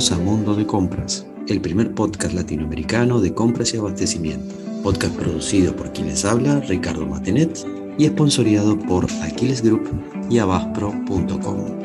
Bienvenidos 0.00 0.26
a 0.26 0.30
Mundo 0.32 0.54
de 0.54 0.66
Compras, 0.66 1.26
el 1.46 1.60
primer 1.60 1.94
podcast 1.94 2.32
latinoamericano 2.32 3.20
de 3.20 3.34
compras 3.34 3.74
y 3.74 3.76
abastecimiento. 3.76 4.54
Podcast 4.82 5.14
producido 5.14 5.76
por 5.76 5.92
quien 5.92 6.06
les 6.06 6.24
habla, 6.24 6.60
Ricardo 6.60 7.04
Matenet, 7.04 7.66
y 7.98 8.06
esponsoreado 8.06 8.78
por 8.78 9.06
Aquiles 9.22 9.60
Group 9.60 9.90
y 10.30 10.38
abaspro.com. 10.38 11.80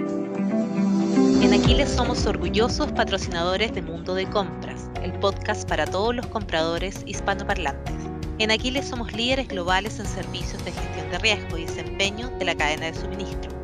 En 1.42 1.54
Aquiles 1.54 1.90
somos 1.90 2.26
orgullosos 2.26 2.90
patrocinadores 2.94 3.76
de 3.76 3.82
Mundo 3.82 4.16
de 4.16 4.30
Compras, 4.30 4.90
el 5.04 5.12
podcast 5.20 5.68
para 5.68 5.86
todos 5.86 6.16
los 6.16 6.26
compradores 6.28 7.04
hispanoparlantes. 7.06 7.96
En 8.40 8.50
Aquiles 8.50 8.88
somos 8.88 9.12
líderes 9.12 9.50
globales 9.50 10.00
en 10.00 10.06
servicios 10.06 10.64
de 10.64 10.72
gestión 10.72 11.12
de 11.12 11.18
riesgo 11.18 11.58
y 11.58 11.66
desempeño 11.66 12.30
de 12.40 12.46
la 12.46 12.56
cadena 12.56 12.86
de 12.86 12.94
suministro 12.94 13.55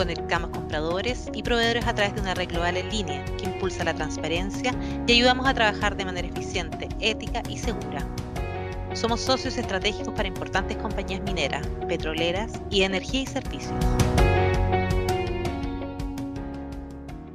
conectamos 0.00 0.48
compradores 0.48 1.28
y 1.34 1.42
proveedores 1.42 1.86
a 1.86 1.94
través 1.94 2.14
de 2.14 2.22
una 2.22 2.32
red 2.32 2.48
global 2.48 2.74
en 2.78 2.88
línea 2.88 3.22
que 3.36 3.44
impulsa 3.44 3.84
la 3.84 3.92
transparencia 3.92 4.74
y 5.06 5.12
ayudamos 5.12 5.46
a 5.46 5.52
trabajar 5.52 5.94
de 5.94 6.06
manera 6.06 6.26
eficiente, 6.26 6.88
ética 7.00 7.42
y 7.50 7.58
segura. 7.58 8.08
Somos 8.94 9.20
socios 9.20 9.58
estratégicos 9.58 10.14
para 10.14 10.26
importantes 10.26 10.78
compañías 10.78 11.20
mineras, 11.20 11.68
petroleras 11.86 12.62
y 12.70 12.80
energía 12.80 13.20
y 13.20 13.26
servicios. 13.26 13.74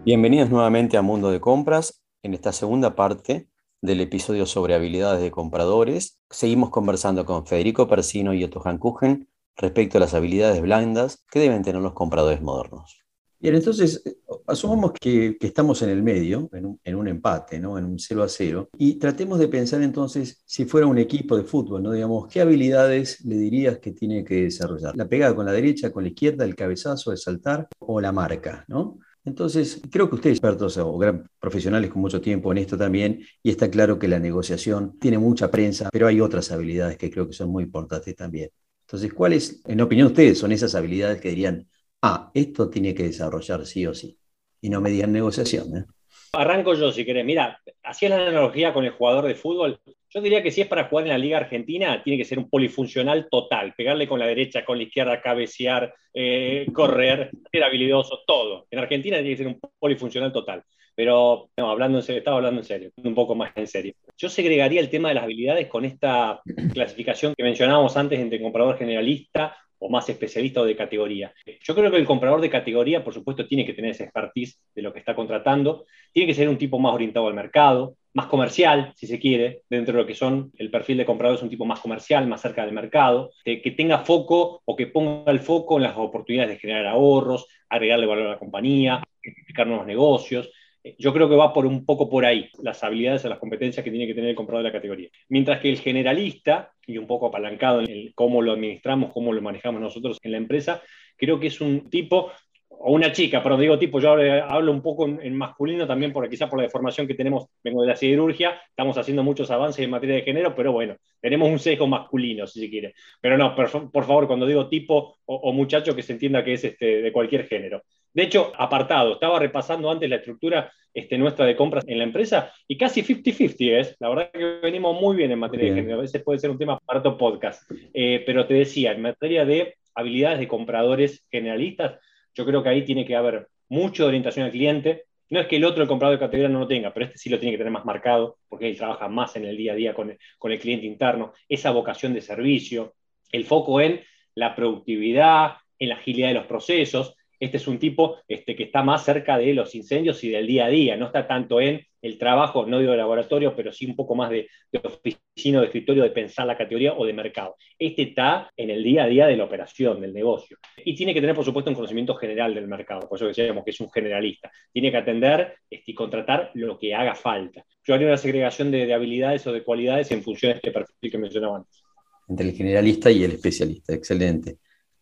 Bienvenidos 0.04 0.50
nuevamente 0.50 0.98
a 0.98 1.04
Mundo 1.04 1.30
de 1.30 1.40
Compras. 1.40 2.02
En 2.24 2.34
esta 2.34 2.52
segunda 2.52 2.96
parte 2.96 3.48
del 3.84 4.02
episodio 4.02 4.48
sobre 4.48 4.74
habilidades 4.74 5.22
de 5.22 5.30
compradores, 5.30 6.20
seguimos 6.32 6.72
conversando 6.72 7.26
con 7.26 7.46
Federico 7.46 7.88
Persino 7.88 8.34
y 8.34 8.44
Otto 8.44 8.60
Hankuchen 8.66 9.30
respecto 9.56 9.98
a 9.98 10.02
las 10.02 10.14
habilidades 10.14 10.62
blandas 10.62 11.24
que 11.32 11.40
deben 11.40 11.64
tener 11.64 11.82
los 11.82 11.94
compradores 11.94 12.42
modernos. 12.42 13.06
Bien, 13.40 13.56
entonces 13.56 14.02
asumamos 14.48 14.94
que, 14.94 15.38
estamos 15.40 15.82
en 15.82 15.90
el 15.90 16.02
medio, 16.02 16.50
en 16.52 16.96
un, 16.96 17.08
empate, 17.08 17.60
¿no? 17.60 17.78
en 17.78 17.86
un 17.86 18.00
0 18.00 18.24
a 18.24 18.30
0, 18.30 18.70
y 18.78 18.96
tratemos 18.96 19.40
de 19.40 19.48
pensar 19.48 19.82
entonces, 19.82 20.42
si 20.46 20.66
fuera 20.66 20.88
un 20.88 20.98
equipo 20.98 21.38
de 21.38 21.44
fútbol, 21.44 21.84
¿no? 21.84 21.92
digamos, 21.92 22.28
¿qué 22.28 22.42
habilidades 22.42 23.24
le 23.26 23.38
dirías 23.38 23.78
que 23.80 23.92
tiene 23.92 24.24
que 24.24 24.44
desarrollar? 24.44 24.96
¿La 24.96 25.08
pegada 25.08 25.36
con 25.36 25.46
la 25.46 25.52
derecha, 25.52 25.92
con 25.92 26.04
la 26.04 26.10
izquierda, 26.10 26.46
el 26.46 26.56
cabezazo, 26.56 27.12
el 27.12 27.18
saltar 27.18 27.68
o 27.80 28.02
la 28.02 28.12
marca? 28.12 28.66
¿no? 28.68 29.00
Entonces, 29.26 29.82
creo 29.92 30.08
que 30.10 30.16
ustedes, 30.16 30.38
expertos 30.38 30.78
o 30.78 30.98
gran 30.98 31.28
profesionales 31.40 31.90
con 31.92 32.02
mucho 32.02 32.22
tiempo 32.22 32.52
en 32.52 32.60
esto 32.60 32.78
también, 32.78 33.22
y 33.44 33.50
está 33.50 33.70
claro 33.70 34.00
que 34.00 34.08
la 34.08 34.20
negociación 34.20 34.98
tiene 35.00 35.18
mucha 35.18 35.52
prensa, 35.52 35.90
pero 35.92 36.08
hay 36.08 36.22
otras 36.22 36.52
habilidades 36.52 36.98
que 36.98 37.10
creo 37.10 37.28
que 37.28 37.34
son 37.34 37.50
muy 37.50 37.64
importantes 37.64 38.16
también. 38.16 38.50
Entonces, 38.86 39.14
¿cuáles, 39.14 39.64
en 39.66 39.82
opinión 39.82 40.08
de 40.08 40.14
ustedes, 40.14 40.38
son 40.38 40.52
esas 40.52 40.76
habilidades 40.76 41.20
que 41.20 41.30
dirían, 41.30 41.68
ah, 42.04 42.30
esto 42.34 42.70
tiene 42.70 42.94
que 42.94 43.04
desarrollar 43.04 43.66
sí 43.66 43.86
o 43.88 43.94
sí? 43.94 44.18
Y 44.62 44.70
no 44.70 44.80
me 44.80 44.92
digan 44.92 45.12
negociación. 45.12 45.78
¿eh? 45.78 45.86
Arranco 46.34 46.76
yo, 46.76 46.92
si 46.92 47.04
querés. 47.04 47.26
Mira, 47.26 47.60
hacía 47.84 48.10
la 48.10 48.28
analogía 48.28 48.74
con 48.74 48.86
el 48.86 48.92
jugador 48.92 49.26
de 49.26 49.36
fútbol. 49.36 49.80
Yo 50.10 50.22
diría 50.22 50.44
que 50.44 50.52
si 50.52 50.62
es 50.62 50.68
para 50.68 50.86
jugar 50.86 51.06
en 51.06 51.12
la 51.12 51.18
Liga 51.18 51.38
Argentina, 51.38 52.02
tiene 52.04 52.18
que 52.18 52.26
ser 52.26 52.38
un 52.38 52.50
polifuncional 52.50 53.28
total. 53.30 53.74
Pegarle 53.76 54.08
con 54.08 54.20
la 54.20 54.28
derecha, 54.28 54.64
con 54.64 54.78
la 54.78 54.84
izquierda, 54.84 55.20
cabecear, 55.20 55.94
eh, 56.14 56.68
correr, 56.72 57.32
ser 57.52 57.64
habilidoso, 57.64 58.20
todo. 58.28 58.68
En 58.70 58.80
Argentina 58.80 59.18
tiene 59.18 59.32
que 59.32 59.38
ser 59.38 59.48
un 59.48 59.60
polifuncional 59.80 60.32
total. 60.32 60.64
Pero, 60.96 61.50
hablando 61.58 61.98
en 61.98 62.04
serio, 62.04 62.20
estaba 62.20 62.38
hablando 62.38 62.62
en 62.62 62.66
serio, 62.66 62.92
un 63.04 63.14
poco 63.14 63.36
más 63.36 63.52
en 63.56 63.68
serio. 63.68 63.94
Yo 64.18 64.30
segregaría 64.30 64.80
el 64.80 64.90
tema 64.90 65.10
de 65.10 65.16
las 65.16 65.26
habilidades 65.26 65.68
con 65.68 65.84
esta 65.84 66.42
clasificación 66.74 67.34
que 67.36 67.44
mencionábamos 67.44 67.98
antes 67.98 68.20
entre 68.20 68.42
comprador 68.42 68.78
generalista 68.78 69.58
o 69.78 69.90
más 69.90 70.08
especialista 70.08 70.62
o 70.62 70.66
de 70.66 70.76
categoría. 70.76 71.34
Yo 71.62 71.76
creo 71.76 71.92
que 71.92 71.98
el 71.98 72.06
comprador 72.06 72.40
de 72.40 72.50
categoría, 72.50 73.04
por 73.04 73.14
supuesto, 73.14 73.46
tiene 73.46 73.66
que 73.66 73.74
tener 73.74 73.92
esa 73.92 74.06
expertise 74.06 74.58
de 74.74 74.82
lo 74.82 74.94
que 74.94 75.00
está 75.00 75.16
contratando, 75.16 75.86
tiene 76.14 76.28
que 76.28 76.34
ser 76.34 76.48
un 76.48 76.58
tipo 76.58 76.80
más 76.80 76.94
orientado 76.94 77.28
al 77.28 77.34
mercado, 77.34 77.98
más 78.14 78.28
comercial, 78.28 78.94
si 78.96 79.06
se 79.06 79.20
quiere, 79.20 79.64
dentro 79.70 79.94
de 79.94 80.00
lo 80.00 80.08
que 80.08 80.16
son 80.16 80.54
el 80.58 80.72
perfil 80.72 80.96
de 80.98 81.06
comprador 81.06 81.36
es 81.36 81.44
un 81.44 81.50
tipo 81.50 81.66
más 81.66 81.82
comercial, 81.82 82.26
más 82.28 82.42
cerca 82.42 82.64
del 82.64 82.74
mercado, 82.74 83.32
que 83.44 83.74
tenga 83.76 84.00
foco 84.00 84.62
o 84.64 84.76
que 84.78 84.88
ponga 84.88 85.30
el 85.30 85.42
foco 85.42 85.76
en 85.76 85.84
las 85.84 85.98
oportunidades 85.98 86.52
de 86.52 86.60
generar 86.60 86.88
ahorros, 86.88 87.46
agregarle 87.68 88.06
valor 88.06 88.28
a 88.28 88.32
la 88.32 88.40
compañía, 88.40 89.04
explicar 89.22 89.68
nuevos 89.68 89.86
negocios, 89.86 90.50
yo 90.98 91.14
creo 91.14 91.28
que 91.28 91.36
va 91.36 91.54
por 91.54 91.66
un 91.66 91.86
poco 91.86 92.10
por 92.10 92.26
ahí, 92.26 92.50
las 92.62 92.84
habilidades 92.84 93.26
o 93.26 93.30
las 93.30 93.40
competencias 93.40 93.84
que 93.84 93.90
tiene 93.90 94.08
que 94.08 94.14
tener 94.14 94.30
el 94.30 94.36
comprador 94.36 94.64
de 94.64 94.70
la 94.70 94.78
categoría. 94.78 95.10
Mientras 95.30 95.60
que 95.60 95.70
el 95.70 95.80
generalista, 95.80 96.72
y 96.86 96.98
un 96.98 97.08
poco 97.08 97.28
apalancado 97.28 97.82
en 97.82 98.12
cómo 98.14 98.42
lo 98.42 98.52
administramos, 98.52 99.12
cómo 99.12 99.34
lo 99.34 99.42
manejamos 99.42 99.82
nosotros 99.82 100.20
en 100.22 100.32
la 100.32 100.38
empresa, 100.38 100.82
creo 101.18 101.40
que 101.40 101.48
es 101.48 101.60
un 101.62 101.90
tipo 101.90 102.32
o 102.70 102.94
una 102.94 103.12
chica, 103.12 103.42
pero 103.42 103.58
digo 103.58 103.80
tipo, 103.80 104.00
yo 104.00 104.12
hablo 104.12 104.72
un 104.72 104.82
poco 104.82 105.08
en, 105.08 105.36
masculino 105.36 105.88
también, 105.88 106.12
porque 106.12 106.30
quizás 106.30 106.50
por 106.50 106.60
la 106.60 106.64
deformación 106.64 107.08
que 107.08 107.16
tenemos, 107.16 107.48
vengo 107.64 107.82
de 107.82 107.88
la 107.88 107.96
siderurgia, 107.96 108.62
estamos 108.70 108.98
haciendo 108.98 109.24
muchos 109.24 109.50
avances 109.50 109.84
en 109.84 109.90
materia 109.90 110.16
de 110.16 110.22
género, 110.22 110.54
pero 110.54 110.72
bueno, 110.72 110.96
tenemos 111.22 111.50
un 111.50 111.60
sesgo 111.60 111.88
masculino, 111.88 112.46
si 112.46 112.60
se 112.60 112.70
quiere. 112.70 112.94
Pero 113.22 113.38
no, 113.38 113.56
por, 113.56 113.70
favor, 113.70 114.28
cuando 114.28 114.46
digo 114.46 114.68
tipo 114.68 115.18
o, 115.26 115.52
muchacho, 115.54 115.96
que 115.96 116.04
se 116.04 116.14
entienda 116.14 116.44
que 116.44 116.54
es 116.54 116.64
este, 116.64 117.02
de 117.02 117.12
cualquier 117.12 117.48
género. 117.48 117.84
De 118.16 118.24
hecho, 118.24 118.54
apartado, 118.58 119.14
estaba 119.14 119.40
repasando 119.40 119.92
antes 119.92 120.10
la 120.10 120.16
estructura 120.16 120.72
este, 120.94 121.18
nuestra 121.18 121.46
de 121.46 121.58
compras 121.58 121.84
en 121.86 121.98
la 121.98 122.06
empresa 122.06 122.54
y 122.66 122.78
casi 122.78 123.04
50-50 123.04 123.78
es. 123.78 123.98
La 124.00 124.08
verdad 124.08 124.32
que 124.32 124.60
venimos 124.64 125.00
muy 125.00 125.18
bien 125.18 125.32
en 125.32 125.40
materia 125.40 125.70
de 125.70 125.82
género. 125.82 125.98
A 125.98 126.02
veces 126.02 126.24
puede 126.24 126.40
ser 126.40 126.50
un 126.50 126.58
tema 126.58 126.80
para 126.80 127.00
otro 127.00 127.18
podcast. 127.18 127.70
Eh, 127.94 128.24
pero 128.26 128.48
te 128.48 128.54
decía, 128.54 128.94
en 128.94 129.02
materia 129.02 129.44
de 129.44 129.76
habilidades 129.94 130.40
de 130.40 130.48
compradores 130.48 131.26
generalistas, 131.30 132.00
yo 132.34 132.46
creo 132.46 132.64
que 132.64 132.70
ahí 132.70 132.86
tiene 132.86 133.06
que 133.06 133.18
haber 133.18 133.50
mucha 133.68 134.06
orientación 134.06 134.46
al 134.46 134.52
cliente. 134.52 135.04
No 135.30 135.42
es 135.42 135.48
que 135.48 135.58
el 135.58 135.66
otro, 135.66 135.84
el 135.84 135.90
comprador 135.90 136.18
de 136.18 136.26
categoría, 136.26 136.48
no 136.48 136.60
lo 136.60 136.68
tenga, 136.68 136.94
pero 136.94 137.08
este 137.08 137.18
sí 137.18 137.30
lo 137.30 137.38
tiene 137.38 137.52
que 137.52 137.58
tener 137.58 137.74
más 137.74 137.84
marcado, 137.84 138.38
porque 138.48 138.70
él 138.70 138.78
trabaja 138.78 139.10
más 139.10 139.36
en 139.36 139.44
el 139.44 139.58
día 139.58 139.74
a 139.74 139.76
día 139.76 139.94
con 139.94 140.18
con 140.38 140.54
el 140.54 140.60
cliente 140.60 140.86
interno. 140.86 141.34
Esa 141.50 141.72
vocación 141.72 142.14
de 142.14 142.22
servicio, 142.22 142.94
el 143.34 143.44
foco 143.44 143.82
en 143.82 144.00
la 144.36 144.56
productividad, 144.56 145.56
en 145.80 145.90
la 145.90 145.96
agilidad 145.96 146.30
de 146.30 146.36
los 146.36 146.46
procesos 146.46 147.16
este 147.40 147.58
es 147.58 147.68
un 147.68 147.80
tipo 147.80 148.18
este, 148.28 148.56
que 148.56 148.64
está 148.64 148.84
más 148.84 149.04
cerca 149.04 149.38
de 149.38 149.54
los 149.54 149.76
incendios 149.76 150.24
y 150.24 150.30
del 150.30 150.48
día 150.48 150.66
a 150.66 150.70
día, 150.70 150.98
no 150.98 151.08
está 151.08 151.28
tanto 151.28 151.60
en 151.60 151.82
el 152.02 152.20
trabajo, 152.20 152.68
no 152.68 152.80
digo 152.80 152.92
de 152.92 152.98
laboratorio, 152.98 153.56
pero 153.56 153.72
sí 153.72 153.88
un 153.88 153.96
poco 153.96 154.14
más 154.14 154.30
de, 154.30 154.48
oficina, 154.84 155.60
de 155.60 155.66
escritorio, 155.66 156.04
de 156.04 156.12
pensar 156.12 156.46
la 156.46 156.56
categoría 156.56 156.94
o 156.94 157.06
de 157.06 157.14
mercado. 157.14 157.56
Este 157.80 158.04
está 158.04 158.52
en 158.56 158.70
el 158.70 158.84
día 158.84 159.06
a 159.06 159.08
día 159.08 159.26
de 159.26 159.36
la 159.36 159.46
operación, 159.46 160.00
del 160.02 160.14
negocio. 160.14 160.58
Y 160.84 160.96
tiene 160.96 161.16
que 161.16 161.22
tener, 161.22 161.36
por 161.36 161.44
supuesto, 161.44 161.72
un 161.72 161.76
conocimiento 161.76 162.14
general 162.16 162.54
del 162.54 162.68
mercado, 162.68 163.10
por 163.10 163.18
eso 163.18 163.26
decíamos 163.26 163.64
que 163.64 163.72
es 163.72 163.80
un 163.80 163.90
generalista. 163.90 164.52
Tiene 164.72 164.92
que 164.92 164.98
atender 164.98 165.56
este, 165.70 165.92
y 165.92 165.96
contratar 165.96 166.52
lo 166.54 166.78
que 166.78 166.94
haga 166.94 167.16
falta. 167.16 167.66
Yo 167.84 167.96
haría 167.96 168.08
una 168.08 168.18
segregación 168.18 168.70
de, 168.70 168.86
de 168.86 168.94
habilidades 168.94 169.46
o 169.48 169.52
de 169.52 169.64
cualidades 169.64 170.12
en 170.12 170.22
función 170.22 170.52
de 170.52 170.58
este 170.58 170.72
perfil 170.72 171.12
que 171.12 171.18
mencionaba 171.18 171.58
antes. 171.58 171.84
Entre 172.28 172.48
el 172.48 172.54
generalista 172.54 173.10
y 173.10 173.24
el 173.24 173.32
especialista, 173.32 173.94
excelente. 173.94 174.58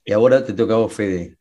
Y 0.05 0.11
ahora 0.13 0.45
te 0.45 0.53
toca 0.53 0.73
a 0.73 0.77
vos, 0.77 0.94
Fede, 0.94 1.38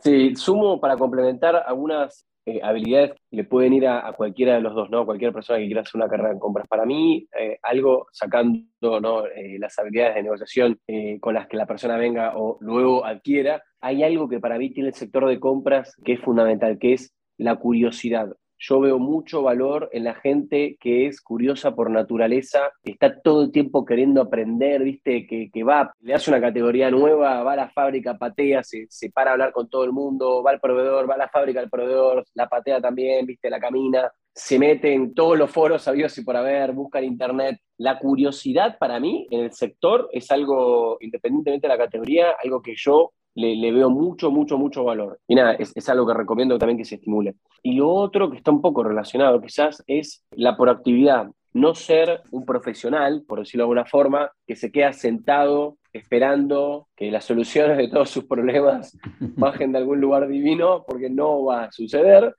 Sí, 0.00 0.36
sumo 0.36 0.80
para 0.80 0.96
complementar 0.96 1.56
algunas 1.66 2.26
eh, 2.48 2.60
habilidades 2.62 3.14
que 3.28 3.36
le 3.38 3.44
pueden 3.44 3.72
ir 3.72 3.88
a, 3.88 4.12
cualquiera 4.12 4.54
de 4.54 4.60
los 4.60 4.72
dos, 4.72 4.88
¿no? 4.88 5.04
Cualquier 5.04 5.32
persona 5.32 5.58
que 5.58 5.66
quiera 5.66 5.80
hacer 5.80 5.96
una 5.96 6.08
carrera 6.08 6.30
en 6.30 6.38
compras. 6.38 6.68
Para 6.68 6.86
mí, 6.86 7.26
eh, 7.36 7.58
algo 7.62 8.06
sacando 8.12 9.00
¿no? 9.00 9.26
Eh, 9.26 9.58
las 9.58 9.76
habilidades 9.80 10.14
de 10.14 10.22
negociación 10.22 10.80
con 11.20 11.34
las 11.34 11.48
que 11.48 11.56
la 11.56 11.66
persona 11.66 11.96
venga 11.96 12.34
o 12.36 12.56
luego 12.60 13.04
adquiera, 13.04 13.64
hay 13.80 14.04
algo 14.04 14.28
que 14.28 14.38
para 14.38 14.58
mí 14.58 14.70
tiene 14.70 14.90
el 14.90 14.94
sector 14.94 15.26
de 15.26 15.40
compras 15.40 15.96
que 16.04 16.12
es 16.12 16.20
fundamental, 16.20 16.78
que 16.78 16.92
es 16.92 17.12
la 17.36 17.56
curiosidad 17.56 18.28
yo 18.58 18.80
veo 18.80 18.98
mucho 18.98 19.42
valor 19.42 19.88
en 19.92 20.04
la 20.04 20.14
gente 20.14 20.76
que 20.80 21.06
es 21.06 21.20
curiosa 21.20 21.74
por 21.74 21.90
naturaleza, 21.90 22.60
que 22.82 22.92
está 22.92 23.20
todo 23.20 23.44
el 23.44 23.52
tiempo 23.52 23.84
queriendo 23.84 24.22
aprender, 24.22 24.82
¿viste? 24.82 25.26
Que, 25.26 25.50
que 25.52 25.64
va, 25.64 25.92
le 26.00 26.14
hace 26.14 26.30
una 26.30 26.40
categoría 26.40 26.90
nueva, 26.90 27.42
va 27.42 27.52
a 27.52 27.56
la 27.56 27.70
fábrica, 27.70 28.18
patea, 28.18 28.62
se, 28.62 28.86
se, 28.88 29.10
para 29.10 29.30
a 29.30 29.32
hablar 29.34 29.52
con 29.52 29.68
todo 29.68 29.84
el 29.84 29.92
mundo, 29.92 30.42
va 30.42 30.52
al 30.52 30.60
proveedor, 30.60 31.08
va 31.08 31.14
a 31.14 31.18
la 31.18 31.28
fábrica 31.28 31.60
al 31.60 31.70
proveedor, 31.70 32.24
la 32.34 32.48
patea 32.48 32.80
también, 32.80 33.26
¿viste? 33.26 33.50
La 33.50 33.60
camina, 33.60 34.10
se 34.36 34.58
mete 34.58 34.92
en 34.92 35.14
todos 35.14 35.38
los 35.38 35.50
foros 35.50 35.82
sabios 35.82 36.16
y 36.18 36.22
por 36.22 36.36
haber, 36.36 36.72
busca 36.72 36.98
en 36.98 37.06
internet. 37.06 37.58
La 37.78 37.98
curiosidad 37.98 38.76
para 38.78 39.00
mí 39.00 39.26
en 39.30 39.40
el 39.40 39.52
sector 39.52 40.08
es 40.12 40.30
algo, 40.30 40.98
independientemente 41.00 41.66
de 41.66 41.74
la 41.74 41.82
categoría, 41.82 42.36
algo 42.42 42.60
que 42.60 42.74
yo 42.76 43.12
le, 43.36 43.70
veo 43.70 43.90
mucho, 43.90 44.30
mucho, 44.30 44.58
mucho 44.58 44.82
valor. 44.84 45.20
Y 45.28 45.34
nada, 45.34 45.52
es, 45.54 45.88
algo 45.88 46.06
que 46.06 46.14
recomiendo 46.14 46.58
también 46.58 46.78
que 46.78 46.84
se 46.84 46.96
estimule. 46.96 47.36
Y 47.62 47.74
lo 47.74 47.90
otro 47.90 48.30
que 48.30 48.38
está 48.38 48.50
un 48.50 48.62
poco 48.62 48.82
relacionado 48.82 49.40
quizás 49.40 49.84
es 49.86 50.24
la 50.30 50.56
proactividad. 50.56 51.28
No 51.52 51.74
ser 51.74 52.22
un 52.30 52.44
profesional, 52.44 53.24
por 53.26 53.40
decirlo 53.40 53.62
de 53.62 53.64
alguna 53.64 53.84
forma, 53.84 54.30
que 54.46 54.56
se 54.56 54.72
queda 54.72 54.92
sentado 54.92 55.76
esperando 55.92 56.88
que 56.96 57.10
las 57.10 57.24
soluciones 57.24 57.76
de 57.78 57.88
todos 57.88 58.10
sus 58.10 58.24
problemas 58.24 58.96
bajen 59.20 59.72
de 59.72 59.78
algún 59.78 60.00
lugar 60.00 60.28
divino, 60.28 60.84
porque 60.86 61.10
no 61.10 61.44
va 61.44 61.64
a 61.64 61.72
suceder, 61.72 62.34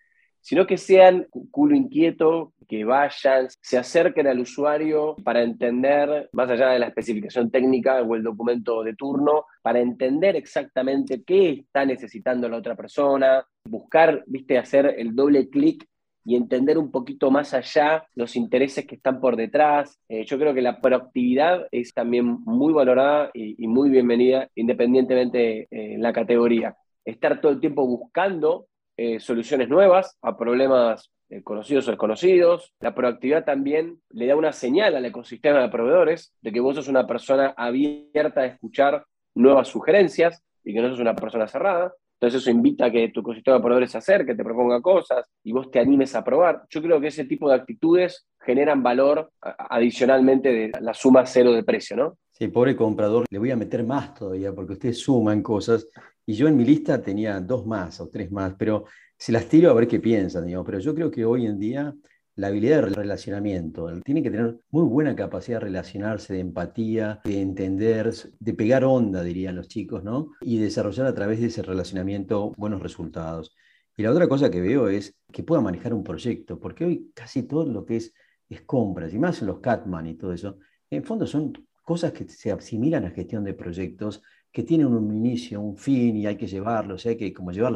sino 0.48 0.66
que 0.66 0.78
sean 0.78 1.28
culo 1.52 1.76
inquieto, 1.76 2.54
que 2.70 2.86
vayan, 2.86 3.50
se 3.60 3.78
acerquen 3.78 4.28
al 4.28 4.40
usuario 4.40 5.18
para 5.22 5.44
entender, 5.44 6.30
más 6.32 6.50
allá 6.50 6.70
de 6.70 6.80
la 6.80 6.88
especificación 6.88 7.52
técnica 7.52 8.02
o 8.02 8.16
el 8.16 8.24
documento 8.24 8.82
de 8.82 8.96
turno, 8.96 9.44
para 9.62 9.82
entender 9.82 10.38
exactamente 10.38 11.22
qué 11.26 11.50
está 11.50 11.86
necesitando 11.86 12.48
la 12.48 12.56
otra 12.60 12.78
persona, 12.78 13.46
buscar, 13.66 14.24
viste, 14.26 14.58
hacer 14.58 14.96
el 14.98 15.14
doble 15.14 15.50
clic 15.50 15.86
y 16.24 16.38
entender 16.38 16.78
un 16.78 16.92
poquito 16.92 17.30
más 17.30 17.54
allá 17.54 18.06
los 18.16 18.38
intereses 18.38 18.88
que 18.88 18.96
están 18.96 19.20
por 19.20 19.36
detrás. 19.36 20.00
Eh, 20.08 20.24
yo 20.24 20.40
creo 20.40 20.54
que 20.54 20.62
la 20.62 20.80
proactividad 20.80 21.68
es 21.72 21.94
también 21.94 22.26
muy 22.46 22.72
valorada 22.72 23.32
y, 23.34 23.68
muy 23.68 23.90
bienvenida 23.90 24.48
independientemente 24.56 25.68
en 25.72 25.96
eh, 25.96 25.98
la 25.98 26.14
categoría. 26.14 26.74
Estar 27.04 27.42
todo 27.42 27.52
el 27.52 27.60
tiempo 27.60 27.86
buscando 27.86 28.68
eh, 28.98 29.20
soluciones 29.20 29.70
nuevas 29.70 30.18
a 30.22 30.36
problemas 30.36 31.12
conocidos 31.44 31.88
o 31.88 31.92
desconocidos. 31.92 32.74
La 32.80 32.96
proactividad 32.96 33.46
también 33.46 34.00
le 34.10 34.28
da 34.28 34.36
una 34.36 34.54
señal 34.54 34.96
al 34.96 35.06
ecosistema 35.06 35.62
de 35.62 35.70
proveedores 35.70 36.34
de 36.42 36.52
que 36.52 36.60
vos 36.60 36.76
sos 36.76 36.88
una 36.88 37.06
persona 37.06 37.54
abierta 37.58 38.42
a 38.42 38.46
escuchar 38.46 39.06
nuevas 39.36 39.68
sugerencias 39.68 40.44
y 40.64 40.74
que 40.74 40.82
no 40.82 40.90
sos 40.90 41.00
una 41.00 41.16
persona 41.16 41.48
cerrada. 41.48 41.94
Entonces 42.20 42.42
eso 42.42 42.50
invita 42.50 42.86
a 42.86 42.92
que 42.92 43.10
tu 43.10 43.20
ecosistema 43.20 43.58
de 43.58 43.62
proveedores 43.62 43.92
se 43.92 44.00
acerque, 44.00 44.34
te 44.34 44.44
proponga 44.44 44.82
cosas 44.82 45.30
y 45.44 45.52
vos 45.52 45.70
te 45.70 45.80
animes 45.80 46.16
a 46.16 46.24
probar. 46.24 46.64
Yo 46.70 46.82
creo 46.82 47.00
que 47.00 47.08
ese 47.08 47.26
tipo 47.26 47.48
de 47.48 47.56
actitudes 47.56 48.26
generan 48.40 48.82
valor 48.82 49.30
adicionalmente 49.42 50.50
de 50.52 50.72
la 50.82 50.96
suma 50.96 51.26
cero 51.26 51.52
de 51.52 51.64
precio, 51.64 51.96
¿no? 51.96 52.18
Sí, 52.32 52.48
pobre 52.48 52.76
comprador, 52.76 53.26
le 53.30 53.40
voy 53.40 53.52
a 53.52 53.56
meter 53.56 53.84
más 53.84 54.14
todavía 54.16 54.54
porque 54.54 54.74
ustedes 54.74 55.00
suman 55.00 55.44
cosas 55.44 55.88
y 56.28 56.34
yo 56.34 56.48
en 56.48 56.58
mi 56.58 56.66
lista 56.66 57.02
tenía 57.02 57.40
dos 57.40 57.66
más 57.66 58.00
o 58.02 58.10
tres 58.10 58.32
más, 58.32 58.54
pero 58.60 58.86
si 59.18 59.32
las 59.32 59.48
tiro 59.48 59.72
a 59.72 59.74
ver 59.74 59.88
qué 59.88 60.00
piensan, 60.00 60.46
digamos. 60.46 60.66
Pero 60.66 60.80
yo 60.80 60.94
creo 60.94 61.10
que 61.10 61.26
hoy 61.26 61.48
en 61.48 61.58
día 61.58 61.96
la 62.38 62.48
habilidad 62.48 62.84
de 62.84 62.94
relacionamiento. 62.94 63.90
Tiene 64.02 64.22
que 64.22 64.30
tener 64.30 64.60
muy 64.70 64.84
buena 64.84 65.16
capacidad 65.16 65.58
de 65.58 65.66
relacionarse, 65.66 66.34
de 66.34 66.42
empatía, 66.42 67.20
de 67.24 67.42
entender, 67.42 68.14
de 68.40 68.54
pegar 68.54 68.84
onda, 68.84 69.24
dirían 69.24 69.56
los 69.56 69.68
chicos, 69.68 70.04
¿no? 70.04 70.34
Y 70.42 70.60
desarrollar 70.60 71.08
a 71.08 71.16
través 71.16 71.40
de 71.40 71.48
ese 71.48 71.64
relacionamiento 71.64 72.54
buenos 72.56 72.84
resultados. 72.84 73.56
Y 73.96 74.04
la 74.04 74.12
otra 74.12 74.28
cosa 74.28 74.52
que 74.52 74.62
veo 74.62 74.88
es 74.88 75.18
que 75.32 75.42
pueda 75.42 75.62
manejar 75.62 75.96
un 75.96 76.04
proyecto, 76.04 76.60
porque 76.60 76.86
hoy 76.86 77.12
casi 77.16 77.42
todo 77.42 77.66
lo 77.66 77.86
que 77.86 77.96
es, 77.96 78.14
es 78.50 78.62
compras, 78.62 79.14
y 79.14 79.18
más 79.18 79.42
los 79.42 79.60
Catman 79.60 80.06
y 80.06 80.14
todo 80.14 80.32
eso, 80.32 80.60
en 80.92 81.04
fondo 81.04 81.26
son 81.26 81.54
cosas 81.82 82.12
que 82.12 82.28
se 82.28 82.52
asimilan 82.52 83.06
a 83.06 83.10
gestión 83.10 83.44
de 83.46 83.56
proyectos, 83.56 84.22
que 84.52 84.64
tienen 84.64 84.88
un 84.88 85.16
inicio, 85.16 85.62
un 85.62 85.78
fin, 85.78 86.16
y 86.18 86.26
hay 86.28 86.38
que 86.38 86.48
llevarlos, 86.48 87.06
hay 87.06 87.18
que 87.18 87.34
como 87.34 87.52
llevar 87.52 87.72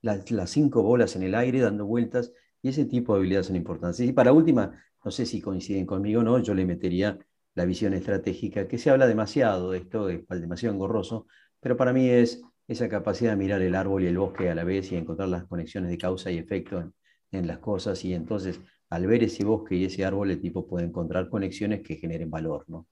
las, 0.00 0.30
las 0.30 0.50
cinco 0.50 0.82
bolas 0.82 1.16
en 1.16 1.22
el 1.24 1.34
aire 1.34 1.60
dando 1.60 1.86
vueltas 1.86 2.32
y 2.62 2.68
ese 2.68 2.84
tipo 2.86 3.12
de 3.12 3.20
habilidades 3.20 3.46
son 3.46 3.56
importantes. 3.56 4.00
Y 4.08 4.12
para 4.12 4.32
última, 4.32 4.72
no 5.04 5.10
sé 5.10 5.26
si 5.26 5.40
coinciden 5.40 5.86
conmigo 5.86 6.20
o 6.20 6.24
no, 6.24 6.38
yo 6.38 6.54
le 6.54 6.64
metería 6.64 7.18
la 7.54 7.64
visión 7.64 7.92
estratégica, 7.94 8.66
que 8.66 8.78
se 8.78 8.90
habla 8.90 9.06
demasiado 9.06 9.72
de 9.72 9.78
esto, 9.78 10.08
es 10.08 10.24
demasiado 10.28 10.74
engorroso, 10.74 11.26
pero 11.60 11.76
para 11.76 11.92
mí 11.92 12.08
es 12.08 12.42
esa 12.66 12.88
capacidad 12.88 13.32
de 13.32 13.36
mirar 13.36 13.60
el 13.62 13.74
árbol 13.74 14.04
y 14.04 14.06
el 14.06 14.18
bosque 14.18 14.48
a 14.48 14.54
la 14.54 14.64
vez 14.64 14.90
y 14.92 14.96
encontrar 14.96 15.28
las 15.28 15.44
conexiones 15.44 15.90
de 15.90 15.98
causa 15.98 16.30
y 16.30 16.38
efecto 16.38 16.80
en, 16.80 16.94
en 17.32 17.46
las 17.46 17.58
cosas 17.58 18.04
y 18.04 18.14
entonces 18.14 18.60
al 18.90 19.06
ver 19.06 19.22
ese 19.24 19.44
bosque 19.44 19.74
y 19.76 19.84
ese 19.84 20.04
árbol 20.04 20.30
el 20.30 20.40
tipo 20.40 20.66
puede 20.66 20.86
encontrar 20.86 21.28
conexiones 21.28 21.82
que 21.82 21.96
generen 21.96 22.30
valor, 22.30 22.64
¿no? 22.68 22.88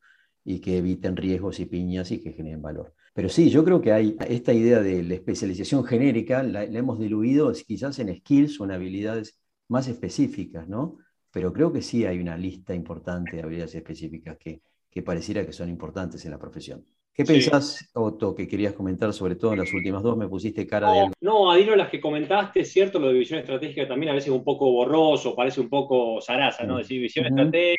Y 0.53 0.61
que 0.61 0.79
eviten 0.79 1.17
riesgos 1.17 1.61
y 1.61 1.67
piñas 1.67 2.11
y 2.11 2.21
que 2.21 2.33
generen 2.33 2.61
valor. 2.61 2.93
Pero 3.15 3.29
sí, 3.29 3.51
yo 3.51 3.65
creo 3.65 3.81
que 3.81 3.93
hay 3.93 4.17
esta 4.29 4.53
idea 4.53 4.81
de 4.81 5.03
la 5.05 5.15
especialización 5.15 5.85
genérica, 5.85 6.43
la, 6.43 6.67
la 6.67 6.79
hemos 6.79 6.99
diluido 6.99 7.53
quizás 7.67 8.01
en 8.01 8.13
skills 8.17 8.61
o 8.61 8.65
en 8.65 8.73
habilidades 8.73 9.39
más 9.69 9.87
específicas, 9.87 10.67
¿no? 10.67 10.99
Pero 11.31 11.53
creo 11.53 11.73
que 11.73 11.83
sí 11.83 12.05
hay 12.05 12.19
una 12.19 12.37
lista 12.37 12.75
importante 12.75 13.37
de 13.37 13.43
habilidades 13.43 13.77
específicas 13.77 14.37
que, 14.39 14.63
que 14.91 15.03
pareciera 15.03 15.47
que 15.47 15.53
son 15.53 15.69
importantes 15.69 16.25
en 16.25 16.33
la 16.33 16.39
profesión. 16.39 16.85
¿Qué 17.13 17.25
pensás, 17.25 17.89
Otto, 17.95 18.35
que 18.35 18.49
querías 18.49 18.73
comentar 18.73 19.13
sobre 19.13 19.37
todo 19.37 19.53
en 19.53 19.61
las 19.61 19.73
últimas 19.73 20.03
dos? 20.03 20.17
Me 20.17 20.29
pusiste 20.29 20.67
cara 20.67 20.91
de 20.91 21.01
algo. 21.01 21.13
No, 21.21 21.51
Adino, 21.51 21.77
las 21.77 21.91
que 21.91 22.01
comentaste, 22.01 22.61
es 22.61 22.73
cierto, 22.73 22.99
lo 22.99 23.09
de 23.09 23.15
visión 23.15 23.39
estratégica 23.39 23.87
también 23.87 24.11
a 24.11 24.15
veces 24.15 24.31
un 24.31 24.43
poco 24.43 24.71
borroso, 24.73 25.37
parece 25.37 25.61
un 25.61 25.69
poco 25.69 26.21
zaraza, 26.21 26.65
¿no? 26.65 26.79
Decir 26.79 27.01
visión 27.01 27.27
estratégica, 27.27 27.79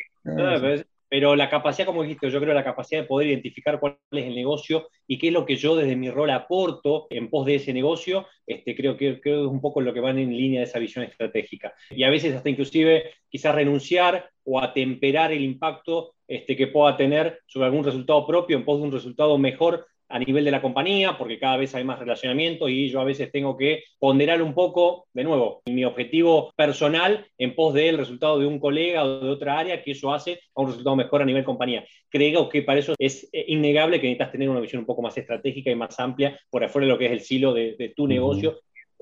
pero 1.12 1.36
la 1.36 1.50
capacidad, 1.50 1.84
como 1.84 2.04
dijiste, 2.04 2.30
yo 2.30 2.40
creo 2.40 2.54
la 2.54 2.64
capacidad 2.64 3.02
de 3.02 3.06
poder 3.06 3.28
identificar 3.28 3.78
cuál 3.78 3.98
es 4.12 4.24
el 4.24 4.34
negocio 4.34 4.88
y 5.06 5.18
qué 5.18 5.26
es 5.26 5.32
lo 5.34 5.44
que 5.44 5.56
yo 5.56 5.76
desde 5.76 5.94
mi 5.94 6.08
rol 6.08 6.30
aporto 6.30 7.06
en 7.10 7.28
pos 7.28 7.44
de 7.44 7.56
ese 7.56 7.74
negocio, 7.74 8.26
este, 8.46 8.74
creo, 8.74 8.96
que, 8.96 9.20
creo 9.20 9.44
es 9.44 9.50
un 9.50 9.60
poco 9.60 9.82
lo 9.82 9.92
que 9.92 10.00
van 10.00 10.18
en 10.18 10.34
línea 10.34 10.60
de 10.60 10.64
esa 10.64 10.78
visión 10.78 11.04
estratégica. 11.04 11.74
Y 11.90 12.04
a 12.04 12.08
veces 12.08 12.34
hasta 12.34 12.48
inclusive 12.48 13.10
quizás 13.28 13.54
renunciar 13.54 14.30
o 14.44 14.58
atemperar 14.58 15.32
el 15.32 15.42
impacto 15.42 16.14
este, 16.26 16.56
que 16.56 16.68
pueda 16.68 16.96
tener 16.96 17.40
sobre 17.44 17.66
algún 17.66 17.84
resultado 17.84 18.26
propio 18.26 18.56
en 18.56 18.64
pos 18.64 18.80
de 18.80 18.86
un 18.86 18.92
resultado 18.92 19.36
mejor 19.36 19.86
a 20.12 20.18
nivel 20.18 20.44
de 20.44 20.50
la 20.50 20.60
compañía, 20.60 21.16
porque 21.16 21.38
cada 21.38 21.56
vez 21.56 21.74
hay 21.74 21.84
más 21.84 21.98
relacionamiento 21.98 22.68
y 22.68 22.90
yo 22.90 23.00
a 23.00 23.04
veces 23.04 23.32
tengo 23.32 23.56
que 23.56 23.82
ponderar 23.98 24.42
un 24.42 24.52
poco, 24.52 25.06
de 25.14 25.24
nuevo, 25.24 25.62
mi 25.64 25.84
objetivo 25.84 26.52
personal 26.54 27.26
en 27.38 27.54
pos 27.54 27.72
del 27.72 27.96
resultado 27.96 28.38
de 28.38 28.46
un 28.46 28.58
colega 28.58 29.04
o 29.04 29.20
de 29.20 29.30
otra 29.30 29.58
área, 29.58 29.82
que 29.82 29.92
eso 29.92 30.12
hace 30.12 30.40
a 30.54 30.60
un 30.60 30.68
resultado 30.68 30.96
mejor 30.96 31.22
a 31.22 31.24
nivel 31.24 31.44
compañía. 31.44 31.84
Creo 32.10 32.48
que 32.50 32.62
para 32.62 32.80
eso 32.80 32.94
es 32.98 33.28
eh, 33.32 33.46
innegable 33.48 34.00
que 34.00 34.06
necesitas 34.06 34.32
tener 34.32 34.50
una 34.50 34.60
visión 34.60 34.80
un 34.80 34.86
poco 34.86 35.00
más 35.00 35.16
estratégica 35.16 35.70
y 35.70 35.76
más 35.76 35.98
amplia 35.98 36.38
por 36.50 36.62
afuera 36.62 36.86
de 36.86 36.92
lo 36.92 36.98
que 36.98 37.06
es 37.06 37.12
el 37.12 37.20
silo 37.20 37.54
de, 37.54 37.92
tu 37.96 38.06
negocio 38.06 38.60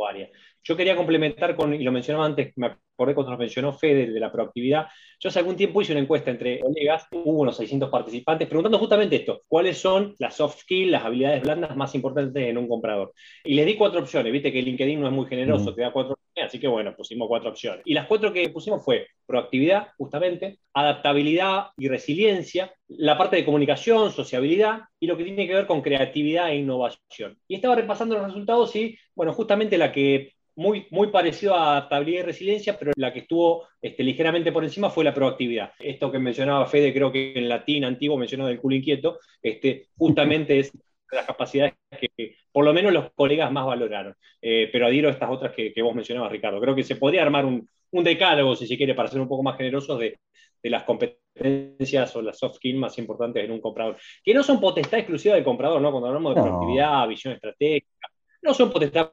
área. 0.09 0.31
Yo 0.63 0.77
quería 0.77 0.97
complementar 0.97 1.57
con, 1.57 1.75
y 1.75 1.83
lo 1.83 1.93
mencionaba 1.93 2.27
antes, 2.27 2.53
me 2.57 2.67
acordé 2.67 3.15
cuando 3.15 3.31
nos 3.31 3.39
mencionó 3.39 3.73
Fede 3.73 4.11
de 4.11 4.21
la 4.21 4.31
proactividad. 4.31 4.87
Yo 5.19 5.29
hace 5.29 5.39
algún 5.39 5.57
tiempo 5.57 5.81
hice 5.81 5.93
una 5.93 6.03
encuesta 6.03 6.31
entre 6.31 6.61
colegas, 6.61 7.07
hubo 7.13 7.41
unos 7.41 7.57
600 7.57 7.89
participantes, 7.89 8.47
preguntando 8.47 8.79
justamente 8.79 9.17
esto: 9.17 9.43
¿cuáles 9.49 9.79
son 9.79 10.15
las 10.19 10.37
soft 10.37 10.61
skills, 10.61 10.91
las 10.91 11.05
habilidades 11.05 11.43
blandas 11.43 11.75
más 11.77 11.95
importantes 11.95 12.47
en 12.47 12.59
un 12.59 12.69
comprador? 12.69 13.13
Y 13.45 13.55
les 13.55 13.67
di 13.67 13.77
cuatro 13.77 14.01
opciones. 14.01 14.33
Viste 14.33 14.53
que 14.53 14.61
LinkedIn 14.63 15.01
no 15.01 15.07
es 15.07 15.13
muy 15.13 15.27
generoso, 15.27 15.75
te 15.75 15.83
da 15.83 15.93
cuatro 15.93 16.13
opciones, 16.13 16.51
así 16.51 16.61
que 16.61 16.69
bueno, 16.69 16.95
pusimos 16.95 17.27
cuatro 17.27 17.51
opciones. 17.51 17.83
Y 17.87 17.95
las 17.95 18.07
cuatro 18.07 18.33
que 18.33 18.49
pusimos 18.51 18.85
fue 18.85 19.07
proactividad, 19.27 19.89
justamente, 19.97 20.59
adaptabilidad 20.75 21.69
y 21.79 21.89
resiliencia, 21.89 22.73
la 22.89 23.17
parte 23.17 23.37
de 23.37 23.45
comunicación, 23.45 24.11
sociabilidad 24.11 24.81
y 24.99 25.07
lo 25.07 25.17
que 25.17 25.25
tiene 25.25 25.47
que 25.47 25.55
ver 25.55 25.67
con 25.67 25.81
creatividad 25.81 26.51
e 26.51 26.57
innovación. 26.57 27.39
Y 27.49 27.55
estaba 27.55 27.77
repasando 27.77 28.17
los 28.17 28.27
resultados 28.27 28.75
y, 28.77 28.99
bueno, 29.15 29.33
justamente 29.33 29.79
la 29.79 29.93
que 29.93 30.33
muy, 30.57 30.87
muy 30.91 31.09
parecido 31.09 31.55
a 31.55 31.73
adaptabilidad 31.73 32.21
y 32.21 32.27
resiliencia, 32.27 32.79
pero 32.79 32.93
la 32.97 33.13
que 33.13 33.21
estuvo 33.21 33.67
este, 33.81 34.03
ligeramente 34.03 34.53
por 34.53 34.65
encima 34.65 34.91
fue 34.91 35.05
la 35.05 35.15
proactividad. 35.15 35.73
Esto 35.79 36.11
que 36.11 36.19
mencionaba 36.19 36.67
Fede, 36.67 36.93
creo 36.93 37.11
que 37.13 37.33
en 37.35 37.49
latín 37.49 37.85
antiguo 37.85 38.17
mencionó 38.17 38.47
del 38.47 38.61
culo 38.61 38.77
inquieto, 38.77 39.19
este, 39.43 39.89
justamente 39.97 40.59
es 40.59 40.73
las 41.13 41.27
capacidades 41.27 41.75
que 41.91 42.37
por 42.53 42.65
lo 42.65 42.73
menos 42.73 42.93
los 42.93 43.11
colegas 43.13 43.51
más 43.51 43.67
valoraron. 43.67 44.15
Eh, 44.41 44.69
pero 44.73 44.87
adhiero 44.87 45.09
a 45.09 45.13
estas 45.13 45.31
otras 45.31 45.53
que, 45.53 45.73
vos 45.83 45.95
mencionabas, 45.95 46.33
Ricardo. 46.33 46.61
Creo 46.61 46.75
que 46.75 46.85
se 46.85 46.97
podría 46.97 47.23
armar 47.23 47.45
un, 47.45 47.69
un 47.91 48.05
decálogo, 48.05 48.57
si 48.57 48.67
se 48.67 48.77
quiere, 48.77 48.95
para 48.95 49.09
ser 49.09 49.21
un 49.21 49.29
poco 49.29 49.43
más 49.43 49.57
generosos 49.57 49.99
de, 49.99 50.19
de 50.63 50.71
las 50.71 50.85
competencias 50.85 52.15
o 52.17 52.23
las 52.23 52.39
soft 52.39 52.57
skills 52.57 52.79
más 52.79 52.99
importantes 52.99 53.45
en 53.45 53.51
un 53.51 53.61
comprador. 53.61 53.97
Que 54.23 54.35
no 54.35 54.43
son 54.43 54.61
potestad 54.61 54.99
exclusiva 54.99 55.35
del 55.35 55.45
comprador, 55.45 55.81
¿no? 55.81 55.91
Cuando 55.91 56.09
hablamos 56.09 56.35
de 56.35 56.43
proactividad, 56.43 57.09
visión 57.09 57.35
estratégica, 57.35 58.09
no 58.43 58.55
son 58.55 58.71
potestad 58.71 59.13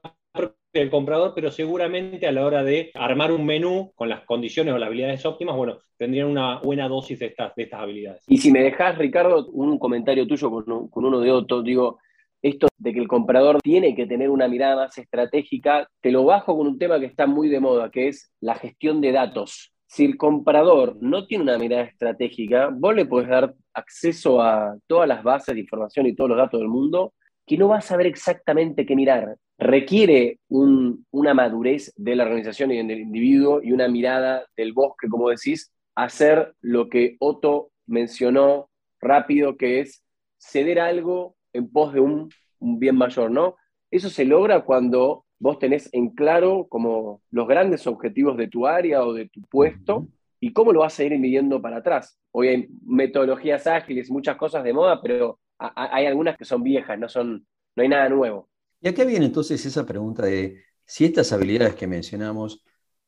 del 0.79 0.89
comprador, 0.89 1.33
pero 1.35 1.51
seguramente 1.51 2.27
a 2.27 2.31
la 2.31 2.45
hora 2.45 2.63
de 2.63 2.91
armar 2.93 3.31
un 3.31 3.45
menú 3.45 3.91
con 3.95 4.09
las 4.09 4.21
condiciones 4.21 4.73
o 4.73 4.77
las 4.77 4.87
habilidades 4.87 5.25
óptimas, 5.25 5.55
bueno, 5.55 5.79
tendrían 5.97 6.27
una 6.27 6.59
buena 6.59 6.87
dosis 6.87 7.19
de 7.19 7.27
estas, 7.27 7.55
de 7.55 7.63
estas 7.63 7.81
habilidades. 7.81 8.23
Y 8.27 8.37
si 8.37 8.51
me 8.51 8.61
dejas, 8.61 8.97
Ricardo, 8.97 9.47
un 9.47 9.77
comentario 9.79 10.27
tuyo 10.27 10.49
con, 10.49 10.87
con 10.89 11.05
uno 11.05 11.19
de 11.19 11.31
otro, 11.31 11.61
digo, 11.61 11.99
esto 12.41 12.67
de 12.77 12.93
que 12.93 12.99
el 12.99 13.07
comprador 13.07 13.59
tiene 13.61 13.95
que 13.95 14.05
tener 14.05 14.29
una 14.29 14.47
mirada 14.47 14.75
más 14.75 14.97
estratégica, 14.97 15.89
te 16.01 16.11
lo 16.11 16.23
bajo 16.23 16.57
con 16.57 16.67
un 16.67 16.77
tema 16.77 16.99
que 16.99 17.05
está 17.05 17.25
muy 17.25 17.49
de 17.49 17.59
moda, 17.59 17.89
que 17.89 18.07
es 18.07 18.31
la 18.39 18.55
gestión 18.55 19.01
de 19.01 19.11
datos. 19.11 19.73
Si 19.87 20.03
el 20.03 20.17
comprador 20.17 20.97
no 20.99 21.25
tiene 21.25 21.45
una 21.45 21.57
mirada 21.57 21.83
estratégica, 21.83 22.69
vos 22.71 22.93
le 22.93 23.05
podés 23.05 23.29
dar 23.29 23.55
acceso 23.73 24.41
a 24.41 24.77
todas 24.85 25.07
las 25.07 25.23
bases 25.23 25.55
de 25.55 25.61
información 25.61 26.05
y 26.07 26.15
todos 26.15 26.29
los 26.29 26.37
datos 26.37 26.59
del 26.59 26.69
mundo, 26.69 27.13
que 27.47 27.57
no 27.57 27.69
va 27.69 27.77
a 27.77 27.81
saber 27.81 28.05
exactamente 28.05 28.85
qué 28.85 28.95
mirar. 28.95 29.37
Requiere 29.57 30.39
una 30.49 31.33
madurez 31.33 31.93
de 31.95 32.15
la 32.15 32.25
organización 32.25 32.71
y 32.71 32.85
del 32.85 32.99
individuo 32.99 33.61
y 33.63 33.71
una 33.71 33.87
mirada 33.87 34.45
del 34.55 34.73
bosque, 34.73 35.07
como 35.07 35.29
decís, 35.29 35.71
hacer 35.95 36.53
lo 36.61 36.89
que 36.89 37.15
Otto 37.19 37.71
mencionó 37.87 38.69
rápido, 38.99 39.55
que 39.55 39.79
es 39.79 40.03
ceder 40.37 40.79
algo 40.79 41.35
en 41.53 41.71
pos 41.71 41.93
de 41.93 42.01
un, 42.01 42.29
bien 42.59 42.97
mayor, 42.97 43.31
¿no? 43.31 43.55
Eso 43.89 44.09
se 44.09 44.25
logra 44.25 44.65
cuando 44.65 45.25
vos 45.39 45.57
tenés 45.57 45.89
en 45.93 46.09
claro 46.09 46.67
como 46.69 47.21
los 47.31 47.47
grandes 47.47 47.87
objetivos 47.87 48.35
de 48.35 48.49
tu 48.49 48.67
área 48.67 49.03
o 49.03 49.13
de 49.13 49.29
tu 49.29 49.41
puesto 49.43 50.07
y 50.39 50.51
cómo 50.51 50.73
lo 50.73 50.81
vas 50.81 50.99
a 50.99 51.03
ir 51.03 51.17
midiendo 51.17 51.61
para 51.61 51.77
atrás. 51.77 52.19
Hoy 52.31 52.47
hay 52.49 52.67
metodologías 52.85 53.65
ágiles, 53.67 54.11
muchas 54.11 54.35
cosas 54.35 54.63
de 54.63 54.73
moda, 54.73 55.01
pero 55.01 55.39
hay 55.57 56.05
algunas 56.05 56.37
que 56.37 56.45
son 56.45 56.63
viejas, 56.63 56.97
no, 56.99 57.09
son, 57.09 57.45
no 57.75 57.83
hay 57.83 57.89
nada 57.89 58.09
nuevo. 58.09 58.49
Y 58.81 58.87
acá 58.87 59.03
viene 59.03 59.25
entonces 59.25 59.65
esa 59.65 59.85
pregunta 59.85 60.25
de 60.25 60.63
si 60.85 61.05
estas 61.05 61.31
habilidades 61.33 61.75
que 61.75 61.87
mencionamos 61.87 62.63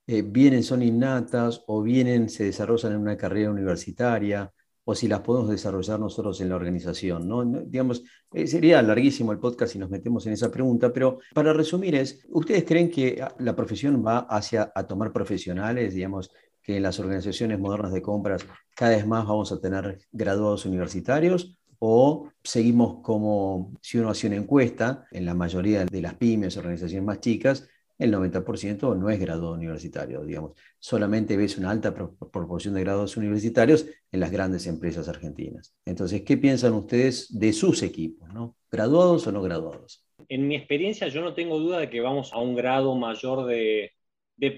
eh, 0.07 0.23
vienen, 0.23 0.63
son 0.63 0.81
innatas 0.81 1.63
o 1.67 1.83
vienen, 1.83 2.29
se 2.29 2.45
desarrollan 2.45 2.93
en 2.93 2.99
una 2.99 3.15
carrera 3.15 3.51
universitaria 3.51 4.51
o 4.83 4.95
si 4.95 5.07
las 5.07 5.21
podemos 5.21 5.49
desarrollar 5.49 5.99
nosotros 5.99 6.41
en 6.41 6.49
la 6.49 6.55
organización. 6.55 7.27
¿no? 7.27 7.45
digamos, 7.45 8.03
eh, 8.33 8.47
sería 8.47 8.81
larguísimo 8.81 9.31
el 9.31 9.37
podcast 9.37 9.73
si 9.73 9.77
nos 9.77 9.91
metemos 9.91 10.25
en 10.25 10.33
esa 10.33 10.49
pregunta, 10.49 10.91
pero 10.91 11.19
para 11.35 11.53
resumir 11.53 11.93
es, 11.93 12.25
¿ustedes 12.29 12.63
creen 12.63 12.89
que 12.89 13.23
la 13.37 13.55
profesión 13.55 14.03
va 14.03 14.19
hacia 14.21 14.71
a 14.73 14.87
tomar 14.87 15.13
profesionales, 15.13 15.93
digamos, 15.93 16.31
que 16.63 16.77
en 16.77 16.83
las 16.83 16.99
organizaciones 16.99 17.59
modernas 17.59 17.93
de 17.93 18.01
compras 18.01 18.43
cada 18.75 18.95
vez 18.95 19.05
más 19.05 19.27
vamos 19.27 19.51
a 19.51 19.61
tener 19.61 19.99
graduados 20.11 20.65
universitarios? 20.65 21.58
¿O 21.79 22.29
seguimos 22.43 23.01
como 23.01 23.73
si 23.81 23.97
uno 23.97 24.09
hace 24.09 24.27
una 24.27 24.35
encuesta 24.35 25.07
en 25.11 25.25
la 25.25 25.33
mayoría 25.33 25.85
de 25.85 26.01
las 26.01 26.15
pymes, 26.15 26.57
organizaciones 26.57 27.05
más 27.05 27.19
chicas, 27.19 27.67
el 27.99 28.13
90% 28.13 28.97
no 28.97 29.09
es 29.09 29.19
graduado 29.19 29.53
universitario, 29.53 30.23
digamos. 30.23 30.53
Solamente 30.79 31.35
ves 31.35 31.57
una 31.57 31.69
alta 31.69 31.93
proporción 31.93 32.73
de 32.73 32.81
graduados 32.81 33.17
universitarios 33.17 33.87
en 34.11 34.21
las 34.21 34.31
grandes 34.31 34.65
empresas 34.67 35.09
argentinas. 35.09 35.75
Entonces, 35.85 36.21
¿qué 36.21 36.37
piensan 36.37 36.73
ustedes 36.73 37.27
de 37.37 37.51
sus 37.51 37.83
equipos? 37.83 38.33
¿no? 38.33 38.55
¿Graduados 38.71 39.27
o 39.27 39.31
no 39.33 39.41
graduados? 39.41 40.05
En 40.29 40.47
mi 40.47 40.55
experiencia, 40.55 41.09
yo 41.09 41.21
no 41.21 41.33
tengo 41.33 41.59
duda 41.59 41.79
de 41.79 41.89
que 41.89 41.99
vamos 41.99 42.31
a 42.31 42.39
un 42.39 42.55
grado 42.55 42.95
mayor 42.95 43.45
de, 43.45 43.91